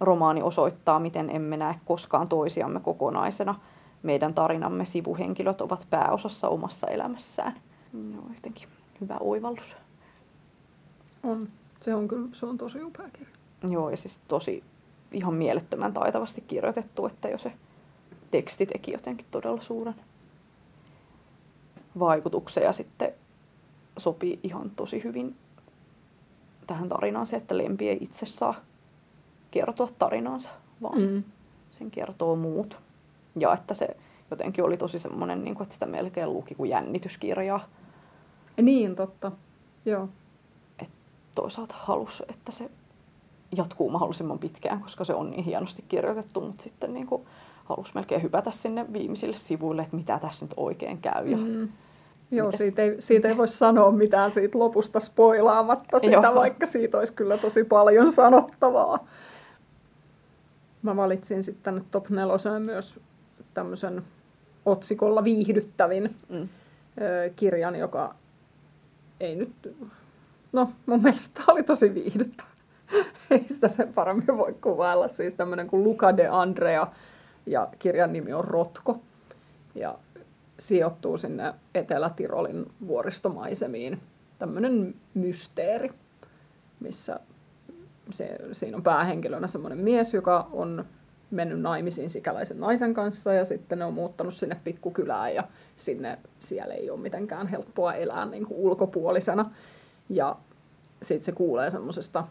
romaani 0.00 0.42
osoittaa, 0.42 1.00
miten 1.00 1.30
emme 1.30 1.56
näe 1.56 1.74
koskaan 1.84 2.28
toisiamme 2.28 2.80
kokonaisena. 2.80 3.54
Meidän 4.02 4.34
tarinamme 4.34 4.84
sivuhenkilöt 4.84 5.60
ovat 5.60 5.86
pääosassa 5.90 6.48
omassa 6.48 6.86
elämässään. 6.86 7.54
No, 7.92 8.22
jotenkin 8.34 8.68
hyvä 9.00 9.16
oivallus. 9.20 9.76
On. 11.22 11.48
Se 11.80 11.94
on 11.94 12.08
kyllä, 12.08 12.28
se 12.32 12.46
on 12.46 12.58
tosi 12.58 12.82
upea 12.82 13.08
kirja. 13.12 13.34
Joo, 13.68 13.90
ja 13.90 13.96
siis 13.96 14.20
tosi 14.28 14.64
ihan 15.12 15.34
mielettömän 15.34 15.92
taitavasti 15.92 16.40
kirjoitettu, 16.40 17.06
että 17.06 17.28
jo 17.28 17.38
se 17.38 17.52
teksti 18.30 18.66
teki 18.66 18.92
jotenkin 18.92 19.26
todella 19.30 19.60
suuren 19.60 19.94
vaikutuksen 21.98 22.64
ja 22.64 22.72
sitten 22.72 23.12
sopii 23.96 24.40
ihan 24.42 24.70
tosi 24.70 25.04
hyvin 25.04 25.36
tähän 26.66 26.88
tarinaan 26.88 27.26
se, 27.26 27.36
että 27.36 27.58
lempi 27.58 27.88
ei 27.88 27.98
itse 28.00 28.26
saa 28.26 28.54
kertoa 29.50 29.88
tarinaansa, 29.98 30.50
vaan 30.82 31.00
mm. 31.00 31.22
sen 31.70 31.90
kertoo 31.90 32.36
muut. 32.36 32.78
Ja 33.38 33.54
että 33.54 33.74
se 33.74 33.96
jotenkin 34.30 34.64
oli 34.64 34.76
tosi 34.76 34.98
semmoinen, 34.98 35.44
niin 35.44 35.54
kuin, 35.54 35.62
että 35.62 35.74
sitä 35.74 35.86
melkein 35.86 36.32
luki 36.32 36.54
kuin 36.54 36.70
jännityskirjaa. 36.70 37.68
Niin, 38.62 38.96
totta. 38.96 39.32
Joo 39.84 40.08
toisaalta 41.34 41.74
halusi, 41.78 42.22
että 42.28 42.52
se 42.52 42.70
jatkuu 43.56 43.90
mahdollisimman 43.90 44.38
pitkään, 44.38 44.80
koska 44.80 45.04
se 45.04 45.14
on 45.14 45.30
niin 45.30 45.44
hienosti 45.44 45.84
kirjoitettu, 45.88 46.40
mutta 46.40 46.62
sitten 46.62 46.94
niin 46.94 47.06
kuin 47.06 47.26
halusi 47.64 47.92
melkein 47.94 48.22
hypätä 48.22 48.50
sinne 48.50 48.86
viimeisille 48.92 49.36
sivuille, 49.36 49.82
että 49.82 49.96
mitä 49.96 50.18
tässä 50.18 50.44
nyt 50.44 50.54
oikein 50.56 50.98
käy. 50.98 51.28
Ja 51.28 51.36
mm. 51.36 51.68
Joo, 52.30 52.52
siitä 52.54 52.82
ei, 52.82 52.96
siitä 52.98 53.28
ei 53.28 53.36
voi 53.36 53.48
sanoa 53.48 53.92
mitään 53.92 54.30
siitä 54.30 54.58
lopusta 54.58 55.00
spoilaamatta 55.00 55.98
sitä, 55.98 56.12
Joo. 56.12 56.34
vaikka 56.34 56.66
siitä 56.66 56.98
olisi 56.98 57.12
kyllä 57.12 57.38
tosi 57.38 57.64
paljon 57.64 58.12
sanottavaa. 58.12 59.06
Mä 60.82 60.96
valitsin 60.96 61.42
sitten 61.42 61.62
tänne 61.62 61.82
top 61.90 62.10
neloseen 62.10 62.62
myös 62.62 63.00
tämmöisen 63.54 64.02
otsikolla 64.66 65.24
viihdyttävin 65.24 66.16
mm. 66.28 66.48
kirjan, 67.36 67.76
joka 67.76 68.14
ei 69.20 69.36
nyt 69.36 69.52
No, 70.54 70.70
mun 70.86 71.02
mielestä 71.02 71.40
oli 71.48 71.62
tosi 71.62 71.94
viihdyttävä. 71.94 72.48
Ei 73.30 73.44
sitä 73.46 73.68
sen 73.68 73.92
paremmin 73.92 74.36
voi 74.36 74.54
kuvailla. 74.60 75.08
Siis 75.08 75.34
tämmöinen 75.34 75.66
kuin 75.66 75.84
Luca 75.84 76.16
de 76.16 76.28
Andrea 76.28 76.86
ja 77.46 77.68
kirjan 77.78 78.12
nimi 78.12 78.32
on 78.32 78.44
Rotko. 78.44 79.00
Ja 79.74 79.98
sijoittuu 80.58 81.18
sinne 81.18 81.54
Etelä-Tirolin 81.74 82.66
vuoristomaisemiin. 82.86 84.00
Tämmöinen 84.38 84.94
mysteeri, 85.14 85.90
missä 86.80 87.20
se, 88.10 88.38
siinä 88.52 88.76
on 88.76 88.82
päähenkilönä 88.82 89.46
semmoinen 89.46 89.78
mies, 89.78 90.14
joka 90.14 90.48
on 90.52 90.84
mennyt 91.30 91.60
naimisiin 91.60 92.10
sikäläisen 92.10 92.60
naisen 92.60 92.94
kanssa 92.94 93.32
ja 93.32 93.44
sitten 93.44 93.78
ne 93.78 93.84
on 93.84 93.94
muuttanut 93.94 94.34
sinne 94.34 94.56
pikkukylään 94.64 95.34
ja 95.34 95.44
sinne 95.76 96.18
siellä 96.38 96.74
ei 96.74 96.90
ole 96.90 97.00
mitenkään 97.00 97.46
helppoa 97.46 97.94
elää 97.94 98.26
niin 98.26 98.46
kuin 98.46 98.60
ulkopuolisena. 98.60 99.50
Ja 100.08 100.36
sitten 101.02 101.24
se 101.24 101.32
kuulee 101.32 101.70
semmoisesta 101.70 102.24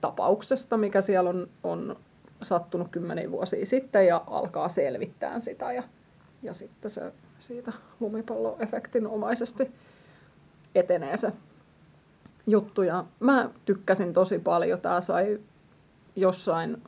tapauksesta, 0.00 0.76
mikä 0.76 1.00
siellä 1.00 1.30
on, 1.30 1.48
on 1.62 1.96
sattunut 2.42 2.88
kymmeniä 2.90 3.30
vuosia 3.30 3.66
sitten 3.66 4.06
ja 4.06 4.24
alkaa 4.26 4.68
selvittää 4.68 5.40
sitä 5.40 5.72
ja, 5.72 5.82
ja 6.42 6.54
sitten 6.54 6.90
se 6.90 7.12
siitä 7.38 7.72
lumipalloefektin 8.00 9.06
omaisesti 9.06 9.70
etenee 10.74 11.16
se 11.16 11.32
juttu. 12.46 12.82
Ja 12.82 13.04
mä 13.20 13.50
tykkäsin 13.64 14.12
tosi 14.12 14.38
paljon. 14.38 14.80
Tämä 14.80 15.00
sai 15.00 15.40
jossain 16.16 16.82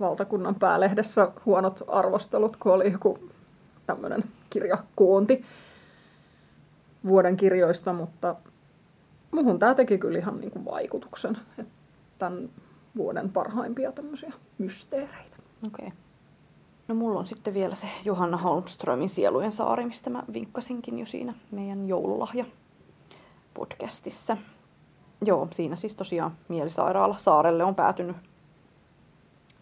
valtakunnan 0.00 0.54
päälehdessä 0.54 1.32
huonot 1.46 1.82
arvostelut, 1.88 2.56
kun 2.56 2.72
oli 2.72 2.92
joku 2.92 3.18
tämmöinen 3.86 4.24
kirjakoonti 4.50 5.44
vuoden 7.06 7.36
kirjoista, 7.36 7.92
mutta 7.92 8.36
muhun 9.30 9.58
tämä 9.58 9.74
teki 9.74 9.98
kyllä 9.98 10.18
ihan 10.18 10.40
niin 10.40 10.50
kuin 10.50 10.64
vaikutuksen. 10.64 11.38
Että 11.58 11.72
tämän 12.18 12.48
vuoden 12.96 13.32
parhaimpia 13.32 13.92
tämmöisiä 13.92 14.32
mysteereitä. 14.58 15.36
Okei. 15.66 15.86
Okay. 15.86 15.98
No 16.88 16.94
mulla 16.94 17.18
on 17.18 17.26
sitten 17.26 17.54
vielä 17.54 17.74
se 17.74 17.86
Johanna 18.04 18.36
Holmströmin 18.36 19.08
Sielujen 19.08 19.52
saari, 19.52 19.86
mistä 19.86 20.10
mä 20.10 20.22
vinkkasinkin 20.32 20.98
jo 20.98 21.06
siinä 21.06 21.34
meidän 21.50 21.88
joululahja 21.88 22.44
podcastissa. 23.54 24.36
Joo, 25.24 25.48
siinä 25.50 25.76
siis 25.76 25.96
tosiaan 25.96 26.36
mielisairaala 26.48 27.18
saarelle 27.18 27.64
on 27.64 27.74
päätynyt 27.74 28.16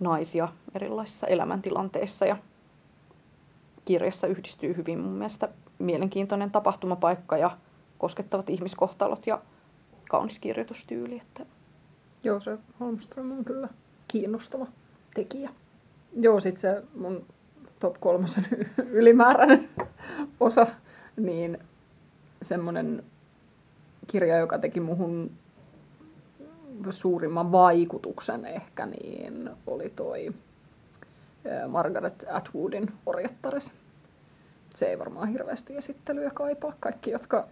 naisia 0.00 0.48
erilaisissa 0.74 1.26
elämäntilanteissa 1.26 2.26
ja 2.26 2.36
kirjassa 3.84 4.26
yhdistyy 4.26 4.76
hyvin 4.76 5.00
mun 5.00 5.12
mielestä 5.12 5.48
mielenkiintoinen 5.78 6.50
tapahtumapaikka 6.50 7.36
ja 7.36 7.58
koskettavat 7.98 8.50
ihmiskohtalot 8.50 9.26
ja 9.26 9.40
kaunis 10.08 10.38
kirjoitustyyli. 10.38 11.20
Että... 11.20 11.46
Joo, 12.24 12.40
se 12.40 12.58
Holmström 12.80 13.32
on 13.32 13.44
kyllä 13.44 13.68
kiinnostava 14.08 14.66
tekijä. 15.14 15.50
Joo, 16.20 16.40
sit 16.40 16.56
se 16.58 16.82
mun 16.94 17.26
top 17.80 17.96
kolmosen 18.00 18.46
ylimääräinen 18.90 19.68
osa, 20.40 20.66
niin 21.16 21.58
semmoinen 22.42 23.02
kirja, 24.06 24.38
joka 24.38 24.58
teki 24.58 24.80
muhun 24.80 25.30
suurimman 26.90 27.52
vaikutuksen 27.52 28.44
ehkä, 28.44 28.86
niin 28.86 29.50
oli 29.66 29.92
toi 29.96 30.34
Margaret 31.68 32.24
Atwoodin 32.30 32.92
Orjattares. 33.06 33.72
Se 34.74 34.86
ei 34.86 34.98
varmaan 34.98 35.28
hirveästi 35.28 35.76
esittelyä 35.76 36.30
kaipaa. 36.34 36.72
Kaikki, 36.80 37.10
jotka 37.10 37.48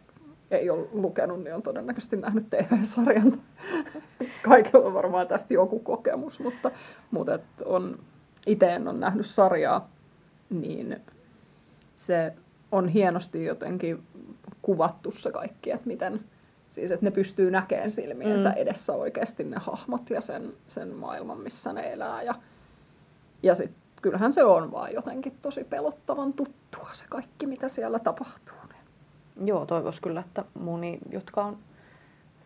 ei 0.51 0.71
ole 0.71 0.89
lukenut, 0.93 1.45
niin 1.45 1.55
on 1.55 1.62
todennäköisesti 1.62 2.16
nähnyt 2.16 2.51
TV-sarjan. 2.51 3.41
Kaikilla 4.43 4.86
on 4.86 4.95
varmaan 4.95 5.28
tästä 5.28 5.55
joku 5.55 5.78
kokemus, 5.78 6.41
mutta, 6.41 6.70
mutta 7.11 7.39
on, 7.64 7.99
itse 8.47 8.74
en 8.74 8.89
ole 8.89 8.99
nähnyt 8.99 9.26
sarjaa, 9.26 9.91
niin 10.51 10.97
se 11.97 12.32
on 12.72 12.89
hienosti 12.89 13.45
jotenkin 13.45 14.03
kuvattu 14.62 15.11
se 15.11 15.32
kaikki, 15.32 15.70
että 15.70 15.86
miten, 15.86 16.20
siis 16.68 16.91
että 16.91 17.07
ne 17.07 17.11
pystyy 17.11 17.51
näkemään 17.51 17.91
silmiensä 17.91 18.49
mm. 18.49 18.57
edessä 18.57 18.93
oikeasti 18.93 19.45
ne 19.45 19.57
hahmot 19.61 20.11
ja 20.11 20.20
sen, 20.20 20.53
sen 20.68 20.89
maailman, 20.89 21.41
missä 21.41 21.72
ne 21.72 21.93
elää. 21.93 22.22
Ja, 22.22 22.34
ja 23.43 23.55
sitten 23.55 23.82
kyllähän 24.03 24.32
se 24.32 24.45
on 24.45 24.72
vaan 24.72 24.95
jotenkin 24.95 25.39
tosi 25.43 25.64
pelottavan 25.64 26.32
tuttua 26.32 26.89
se 26.93 27.05
kaikki, 27.09 27.47
mitä 27.47 27.68
siellä 27.68 27.99
tapahtuu. 27.99 28.59
Joo, 29.45 29.66
toivois 29.66 30.01
kyllä, 30.01 30.20
että 30.20 30.45
moni, 30.55 30.99
jotka 31.11 31.45
on 31.45 31.59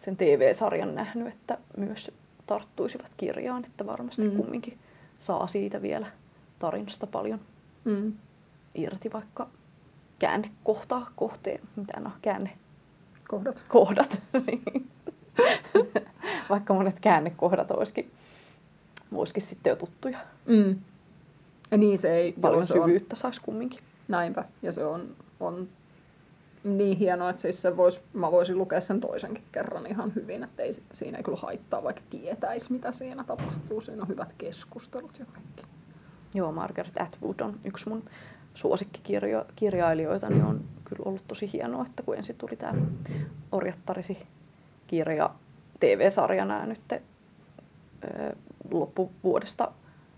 sen 0.04 0.16
TV-sarjan 0.16 0.94
nähnyt, 0.94 1.28
että 1.28 1.58
myös 1.76 2.10
tarttuisivat 2.46 3.12
kirjaan, 3.16 3.64
että 3.64 3.86
varmasti 3.86 4.28
mm. 4.28 4.36
kumminkin 4.36 4.78
saa 5.18 5.46
siitä 5.46 5.82
vielä 5.82 6.06
tarinasta 6.58 7.06
paljon 7.06 7.40
mm. 7.84 8.12
irti, 8.74 9.12
vaikka 9.12 9.48
käänne 10.18 10.50
kohtaa 10.64 11.10
kohteen, 11.16 11.60
mitä 11.76 12.00
no, 12.00 12.10
käänne 12.22 12.50
kohdat. 13.28 13.64
kohdat. 13.68 14.22
vaikka 16.50 16.74
monet 16.74 17.00
käännekohdat 17.00 17.70
olisikin, 17.70 18.10
olisikin 19.12 19.42
sitten 19.42 19.70
jo 19.70 19.76
tuttuja. 19.76 20.18
Mm. 20.46 20.78
Ja 21.70 21.78
niin 21.78 21.98
se 21.98 22.16
ei... 22.16 22.32
Paljon 22.32 22.58
joo, 22.58 22.66
se 22.66 22.72
syvyyttä 22.72 23.14
on... 23.14 23.16
saisi 23.16 23.40
kumminkin. 23.40 23.80
Näinpä. 24.08 24.44
Ja 24.62 24.72
se 24.72 24.84
on, 24.84 25.16
on 25.40 25.68
niin 26.64 26.98
hienoa, 26.98 27.30
että 27.30 27.42
siis 27.42 27.62
se 27.62 27.76
vois, 27.76 28.04
mä 28.12 28.30
voisin 28.32 28.58
lukea 28.58 28.80
sen 28.80 29.00
toisenkin 29.00 29.44
kerran 29.52 29.86
ihan 29.86 30.14
hyvin, 30.14 30.44
että 30.44 30.62
ei, 30.62 30.76
siinä 30.92 31.18
ei 31.18 31.24
kyllä 31.24 31.38
haittaa, 31.42 31.82
vaikka 31.82 32.02
tietäisi, 32.10 32.72
mitä 32.72 32.92
siinä 32.92 33.24
tapahtuu. 33.24 33.80
Siinä 33.80 34.02
on 34.02 34.08
hyvät 34.08 34.32
keskustelut 34.38 35.18
ja 35.18 35.24
kaikki. 35.24 35.62
Joo, 36.34 36.52
Margaret 36.52 37.00
Atwood 37.00 37.40
on 37.40 37.58
yksi 37.66 37.88
mun 37.88 38.04
suosikkikirjailijoita, 38.54 40.28
niin 40.28 40.44
on 40.44 40.64
kyllä 40.84 41.02
ollut 41.04 41.28
tosi 41.28 41.52
hienoa, 41.52 41.86
että 41.86 42.02
kun 42.02 42.16
ensin 42.16 42.36
tuli 42.36 42.56
tämä 42.56 42.82
Orjattarisi 43.52 44.18
kirja 44.86 45.30
TV-sarjana 45.80 46.66
nyt 46.66 46.80
loppuvuodesta 48.70 49.72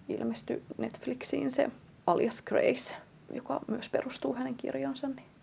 ilmestyi 0.08 0.62
Netflixiin 0.78 1.52
se 1.52 1.70
Alias 2.06 2.42
Grace, 2.42 2.96
joka 3.32 3.60
myös 3.66 3.88
perustuu 3.88 4.34
hänen 4.34 4.54
kirjaansa. 4.54 5.08
Niin 5.08 5.33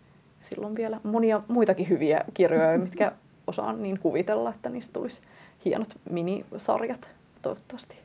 silloin 0.42 0.74
vielä 0.74 1.00
monia 1.02 1.42
muitakin 1.48 1.88
hyviä 1.88 2.24
kirjoja, 2.34 2.78
mitkä 2.84 3.12
osaan 3.46 3.82
niin 3.82 3.98
kuvitella, 3.98 4.50
että 4.50 4.70
niistä 4.70 4.92
tulisi 4.92 5.20
hienot 5.64 5.88
minisarjat. 6.10 7.10
Toivottavasti 7.42 7.98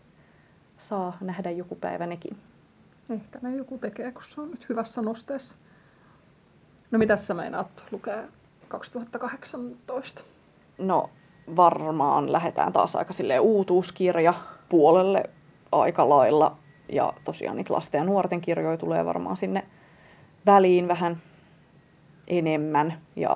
saa 0.78 1.18
nähdä 1.22 1.52
joku 1.52 1.76
päivä 1.76 2.06
nekin. 2.08 2.38
Ehkä 3.10 3.40
ne 3.42 3.56
joku 3.56 3.78
tekee, 3.78 4.12
kun 4.12 4.24
se 4.28 4.42
on 4.42 4.52
nyt 4.52 4.70
hyvässä 4.70 5.02
nosteessa. 5.02 5.56
No 6.92 7.00
mitä 7.00 7.18
sä 7.18 7.34
meinaat 7.34 7.86
lukea 7.92 8.24
2018? 8.68 10.22
No 10.78 11.10
varmaan 11.56 12.32
lähdetään 12.32 12.74
taas 12.74 12.96
aika 12.96 13.14
silleen 13.14 13.42
uutuuskirja 13.42 14.34
puolelle 14.70 15.24
aika 15.72 16.10
lailla. 16.10 16.58
Ja 16.92 17.14
tosiaan 17.24 17.58
niitä 17.58 17.74
lasten 17.74 18.00
ja 18.00 18.06
nuorten 18.06 18.42
kirjoja 18.42 18.78
tulee 18.78 19.06
varmaan 19.06 19.38
sinne 19.38 19.64
väliin 20.46 20.88
vähän 20.88 21.22
enemmän 22.28 22.98
ja 23.16 23.36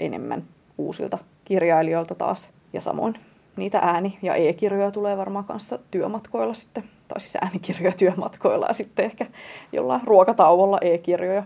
enemmän 0.00 0.44
uusilta 0.78 1.18
kirjailijoilta 1.44 2.14
taas. 2.14 2.50
Ja 2.72 2.80
samoin 2.80 3.14
niitä 3.56 3.78
ääni- 3.78 4.18
ja 4.22 4.34
e-kirjoja 4.34 4.90
tulee 4.90 5.16
varmaan 5.16 5.44
kanssa 5.44 5.78
työmatkoilla 5.90 6.54
sitten, 6.54 6.84
tai 7.08 7.20
siis 7.20 7.36
äänikirjoja 7.36 7.92
työmatkoilla 7.98 8.66
ja 8.66 8.72
sitten 8.72 9.04
ehkä 9.04 9.26
jollain 9.72 10.00
ruokatauolla 10.04 10.78
e-kirjoja 10.80 11.42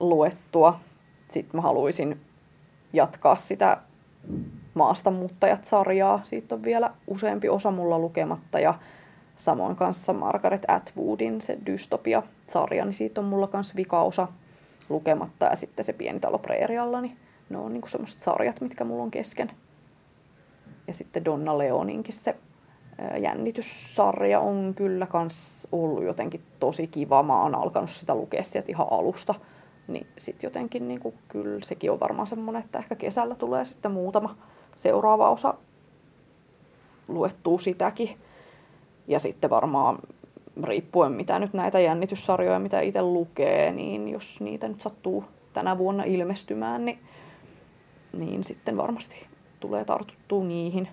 luettua. 0.00 0.80
Sitten 1.28 1.58
mä 1.58 1.62
haluaisin 1.62 2.20
jatkaa 2.92 3.36
sitä 3.36 3.78
Maastamuuttajat-sarjaa. 4.74 6.20
Siitä 6.24 6.54
on 6.54 6.62
vielä 6.62 6.90
useampi 7.06 7.48
osa 7.48 7.70
mulla 7.70 7.98
lukematta 7.98 8.60
ja 8.60 8.74
samoin 9.36 9.76
kanssa 9.76 10.12
Margaret 10.12 10.62
Atwoodin 10.68 11.40
se 11.40 11.58
Dystopia-sarja, 11.66 12.84
niin 12.84 12.92
siitä 12.92 13.20
on 13.20 13.26
mulla 13.26 13.46
kanssa 13.46 13.74
vikaosa 13.76 14.28
lukematta 14.88 15.46
ja 15.46 15.56
sitten 15.56 15.84
se 15.84 15.92
pieni 15.92 16.20
talo 16.20 16.38
preerialla, 16.38 17.00
niin 17.00 17.16
ne 17.50 17.58
on 17.58 17.72
niin 17.72 17.88
semmoiset 17.88 18.20
sarjat, 18.20 18.60
mitkä 18.60 18.84
mulla 18.84 19.02
on 19.02 19.10
kesken. 19.10 19.50
Ja 20.86 20.94
sitten 20.94 21.24
Donna 21.24 21.58
Leoninkin 21.58 22.14
se 22.14 22.36
jännityssarja 23.18 24.40
on 24.40 24.72
kyllä 24.76 25.06
kans 25.06 25.68
ollut 25.72 26.04
jotenkin 26.04 26.42
tosi 26.60 26.86
kiva. 26.86 27.22
Mä 27.22 27.42
oon 27.42 27.54
alkanut 27.54 27.90
sitä 27.90 28.14
lukea 28.14 28.42
sieltä 28.42 28.68
ihan 28.68 28.86
alusta. 28.90 29.34
Niin 29.88 30.06
sit 30.18 30.42
jotenkin 30.42 30.88
niin 30.88 31.00
kuin, 31.00 31.14
kyllä 31.28 31.60
sekin 31.62 31.90
on 31.90 32.00
varmaan 32.00 32.26
semmoinen, 32.26 32.62
että 32.62 32.78
ehkä 32.78 32.94
kesällä 32.94 33.34
tulee 33.34 33.64
sitten 33.64 33.90
muutama 33.90 34.36
seuraava 34.78 35.30
osa 35.30 35.54
luettua 37.08 37.58
sitäkin. 37.58 38.18
Ja 39.06 39.18
sitten 39.18 39.50
varmaan 39.50 39.98
riippuen 40.64 41.12
mitä 41.12 41.38
nyt 41.38 41.52
näitä 41.52 41.80
jännityssarjoja, 41.80 42.58
mitä 42.58 42.80
itse 42.80 43.02
lukee, 43.02 43.72
niin 43.72 44.08
jos 44.08 44.40
niitä 44.40 44.68
nyt 44.68 44.80
sattuu 44.80 45.24
tänä 45.52 45.78
vuonna 45.78 46.04
ilmestymään, 46.04 46.84
niin, 46.84 46.98
niin 48.12 48.44
sitten 48.44 48.76
varmasti 48.76 49.26
tulee 49.60 49.84
tartuttua 49.84 50.44
niihin. 50.44 50.88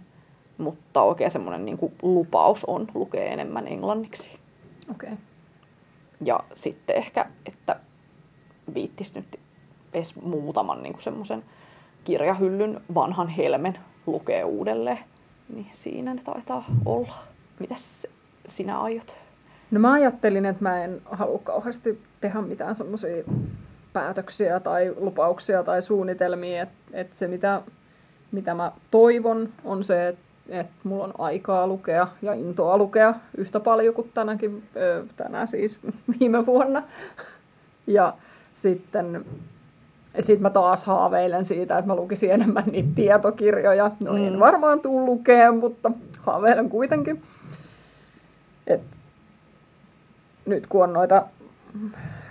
Mutta 0.57 1.01
oikein 1.01 1.31
semmoinen 1.31 1.65
niin 1.65 1.77
lupaus 2.01 2.65
on 2.65 2.87
lukea 2.93 3.23
enemmän 3.23 3.67
englanniksi. 3.67 4.39
Okay. 4.91 5.17
Ja 6.25 6.39
sitten 6.53 6.95
ehkä, 6.95 7.25
että 7.45 7.79
viittisi 8.73 9.15
nyt 9.15 9.39
edes 9.93 10.15
muutaman 10.15 10.83
niin 10.83 10.95
semmoisen 10.99 11.43
kirjahyllyn 12.03 12.81
vanhan 12.95 13.27
helmen 13.27 13.77
lukee 14.05 14.43
uudelleen. 14.43 14.99
Niin 15.53 15.67
siinä 15.71 16.13
ne 16.13 16.21
taitaa 16.23 16.65
olla. 16.85 17.13
Mitäs 17.59 18.07
sinä 18.47 18.79
aiot? 18.81 19.28
No 19.71 19.79
mä 19.79 19.91
ajattelin, 19.93 20.45
että 20.45 20.63
mä 20.63 20.83
en 20.83 21.01
halua 21.05 21.39
kauheasti 21.43 22.01
tehdä 22.21 22.41
mitään 22.41 22.75
semmoisia 22.75 23.23
päätöksiä 23.93 24.59
tai 24.59 24.93
lupauksia 24.97 25.63
tai 25.63 25.81
suunnitelmia. 25.81 26.61
Että 26.61 26.75
et 26.93 27.13
se 27.13 27.27
mitä, 27.27 27.61
mitä 28.31 28.53
mä 28.53 28.71
toivon 28.91 29.49
on 29.65 29.83
se, 29.83 30.07
että 30.07 30.21
et 30.49 30.67
mulla 30.83 31.03
on 31.03 31.13
aikaa 31.17 31.67
lukea 31.67 32.07
ja 32.21 32.33
intoa 32.33 32.77
lukea 32.77 33.13
yhtä 33.37 33.59
paljon 33.59 33.95
kuin 33.95 34.11
tänäkin, 34.13 34.63
tänään 35.15 35.47
siis 35.47 35.77
viime 36.19 36.45
vuonna. 36.45 36.83
Ja 37.87 38.13
sitten 38.53 39.25
sit 40.19 40.39
mä 40.39 40.49
taas 40.49 40.85
haaveilen 40.85 41.45
siitä, 41.45 41.77
että 41.77 41.87
mä 41.87 41.95
lukisin 41.95 42.31
enemmän 42.31 42.63
niitä 42.71 42.89
tietokirjoja. 42.95 43.91
No 44.03 44.17
en 44.17 44.33
mm. 44.33 44.39
varmaan 44.39 44.79
tuu 44.79 45.05
lukea, 45.05 45.51
mutta 45.51 45.91
haaveilen 46.19 46.69
kuitenkin. 46.69 47.21
Että 48.67 48.95
nyt 50.49 50.67
kun 50.67 50.83
on 50.83 50.93
noita 50.93 51.25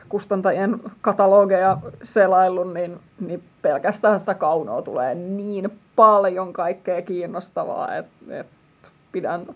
kustantajien 0.08 0.80
katalogeja 1.00 1.78
selaillut, 2.02 2.74
niin, 2.74 2.98
niin 3.20 3.42
pelkästään 3.62 4.20
sitä 4.20 4.34
kaunoa 4.34 4.82
tulee 4.82 5.14
niin 5.14 5.70
paljon 5.96 6.52
kaikkea 6.52 7.02
kiinnostavaa, 7.02 7.96
että, 7.96 8.14
että 8.30 8.58
pidän 9.12 9.46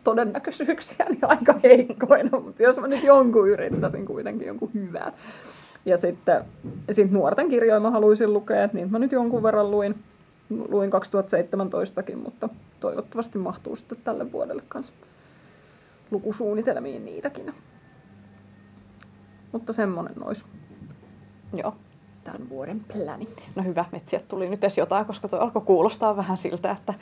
niin 1.08 1.18
aika 1.22 1.54
heikkoina, 1.62 2.40
mutta 2.40 2.62
jos 2.62 2.80
mä 2.80 2.86
nyt 2.86 3.04
jonkun 3.04 3.48
yrittäisin 3.48 4.06
kuitenkin 4.06 4.46
jonkun 4.46 4.70
hyvän. 4.74 5.12
Ja 5.86 5.96
sitten 5.96 6.44
sit 6.90 7.10
nuorten 7.10 7.48
kirjoja 7.48 7.80
mä 7.80 7.90
haluaisin 7.90 8.32
lukea, 8.32 8.64
että 8.64 8.76
niin 8.76 8.90
mä 8.90 8.98
nyt 8.98 9.12
jonkun 9.12 9.42
verran 9.42 9.70
luin, 9.70 9.94
luin 10.68 10.90
2017kin, 10.92 12.16
mutta 12.16 12.48
toivottavasti 12.80 13.38
mahtuu 13.38 13.76
sitten 13.76 13.98
tälle 14.04 14.32
vuodelle 14.32 14.62
kanssa 14.68 14.92
lukusuunnitelmiin 16.10 17.04
niitäkin. 17.04 17.54
Mutta 19.52 19.72
semmoinen 19.72 20.14
olisi 20.26 20.44
Joo. 21.54 21.74
tämän 22.24 22.48
vuoden 22.48 22.80
pläni. 22.92 23.28
No 23.54 23.62
hyvä, 23.62 23.84
että 23.92 24.10
sieltä 24.10 24.26
tuli 24.28 24.48
nyt 24.48 24.64
edes 24.64 24.78
jotain, 24.78 25.06
koska 25.06 25.28
tuo 25.28 25.38
alkoi 25.38 25.62
kuulostaa 25.62 26.16
vähän 26.16 26.36
siltä, 26.36 26.70
että 26.70 26.94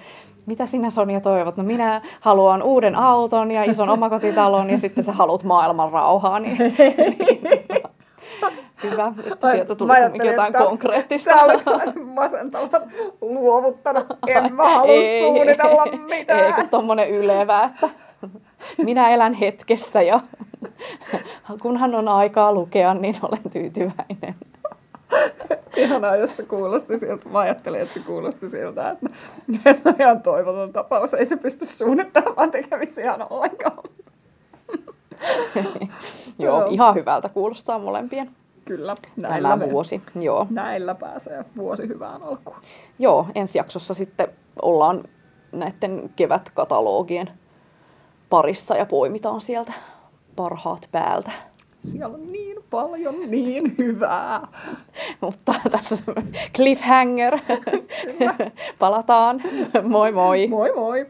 mitä 0.47 0.67
sinä 0.67 0.91
Sonja 0.91 1.21
toivot? 1.21 1.57
No 1.57 1.63
minä 1.65 2.03
haluan 2.21 2.63
uuden 2.63 2.97
auton 2.97 3.51
ja 3.51 3.65
ison 3.65 3.89
omakotitalon 3.99 4.71
ja 4.71 4.79
sitten 4.79 5.05
sä 5.05 5.13
haluat 5.13 5.45
maailman 5.45 5.93
rauhaa. 5.93 6.41
Niin, 6.41 6.59
hyvä, 8.83 9.13
että 9.33 9.51
sieltä 9.51 9.75
tuli 9.75 9.93
kumminkin 10.03 10.31
jotain 10.31 10.55
että 10.57 10.65
konkreettista. 10.65 11.31
Tää 11.31 11.45
oli 11.45 12.05
masentavan 12.05 12.93
luovuttanut. 13.21 14.07
En 14.27 14.55
mä 14.55 14.71
halua 14.71 14.93
Ei, 14.93 15.21
suunnitella 15.21 15.85
Ei, 15.85 15.99
mitään. 15.99 16.55
kun 16.55 16.69
tommonen 16.69 17.11
ylevä, 17.11 17.65
että 17.65 17.89
minä 18.85 19.11
elän 19.11 19.35
hetkessä 19.35 20.03
ja 20.03 20.21
kunhan 21.63 21.95
on 21.95 22.09
aikaa 22.09 22.53
lukea, 22.53 22.95
niin 22.95 23.15
olen 23.23 23.51
tyytyväinen. 23.53 24.35
Ihanaa, 25.77 26.17
jos 26.17 26.37
se 26.37 26.43
kuulosti 26.43 26.99
siltä. 26.99 27.29
Mä 27.29 27.39
ajattelin, 27.39 27.81
että 27.81 27.95
se 27.95 28.01
kuulosti 28.01 28.49
siltä, 28.49 28.91
että, 28.91 29.07
että 29.71 29.89
on 29.89 29.95
ihan 29.99 30.23
toivoton 30.23 30.73
tapaus. 30.73 31.15
Ei 31.15 31.25
se 31.25 31.37
pysty 31.37 31.67
suunnittelemaan 31.67 32.51
tekemisiä 32.51 33.15
ollenkaan. 33.31 33.79
Joo, 36.39 36.61
Joo. 36.61 36.67
ihan 36.71 36.95
hyvältä 36.95 37.29
kuulostaa 37.29 37.79
molempien 37.79 38.31
Kyllä, 38.65 38.95
näillä, 39.17 39.49
tämä 39.49 39.67
me, 39.67 39.71
vuosi. 39.71 40.03
Joo. 40.21 40.47
näillä 40.51 40.95
pääsee 40.95 41.45
vuosi 41.57 41.89
hyvään 41.89 42.23
alkuun. 42.23 42.57
Joo, 42.99 43.27
ensi 43.35 43.59
jaksossa 43.59 43.95
sitten 43.95 44.29
ollaan 44.63 45.05
näiden 45.53 46.11
kevätkatalogien 46.17 47.31
parissa 48.31 48.77
ja 48.77 48.87
poimitaan 48.87 49.41
sieltä 49.41 49.73
parhaat 50.37 50.89
päältä. 50.93 51.31
Siellä 51.81 52.15
on 52.15 52.33
niin 52.33 52.57
paljon 52.71 53.31
niin 53.31 53.75
hyvää. 53.79 54.49
Mutta 55.21 55.55
tässä 55.71 55.97
on 56.07 56.25
cliffhanger. 56.57 57.39
Palataan. 58.79 59.43
Moi 59.83 60.13
moi! 60.13 60.47
Moi 60.47 60.73
moi! 60.75 61.07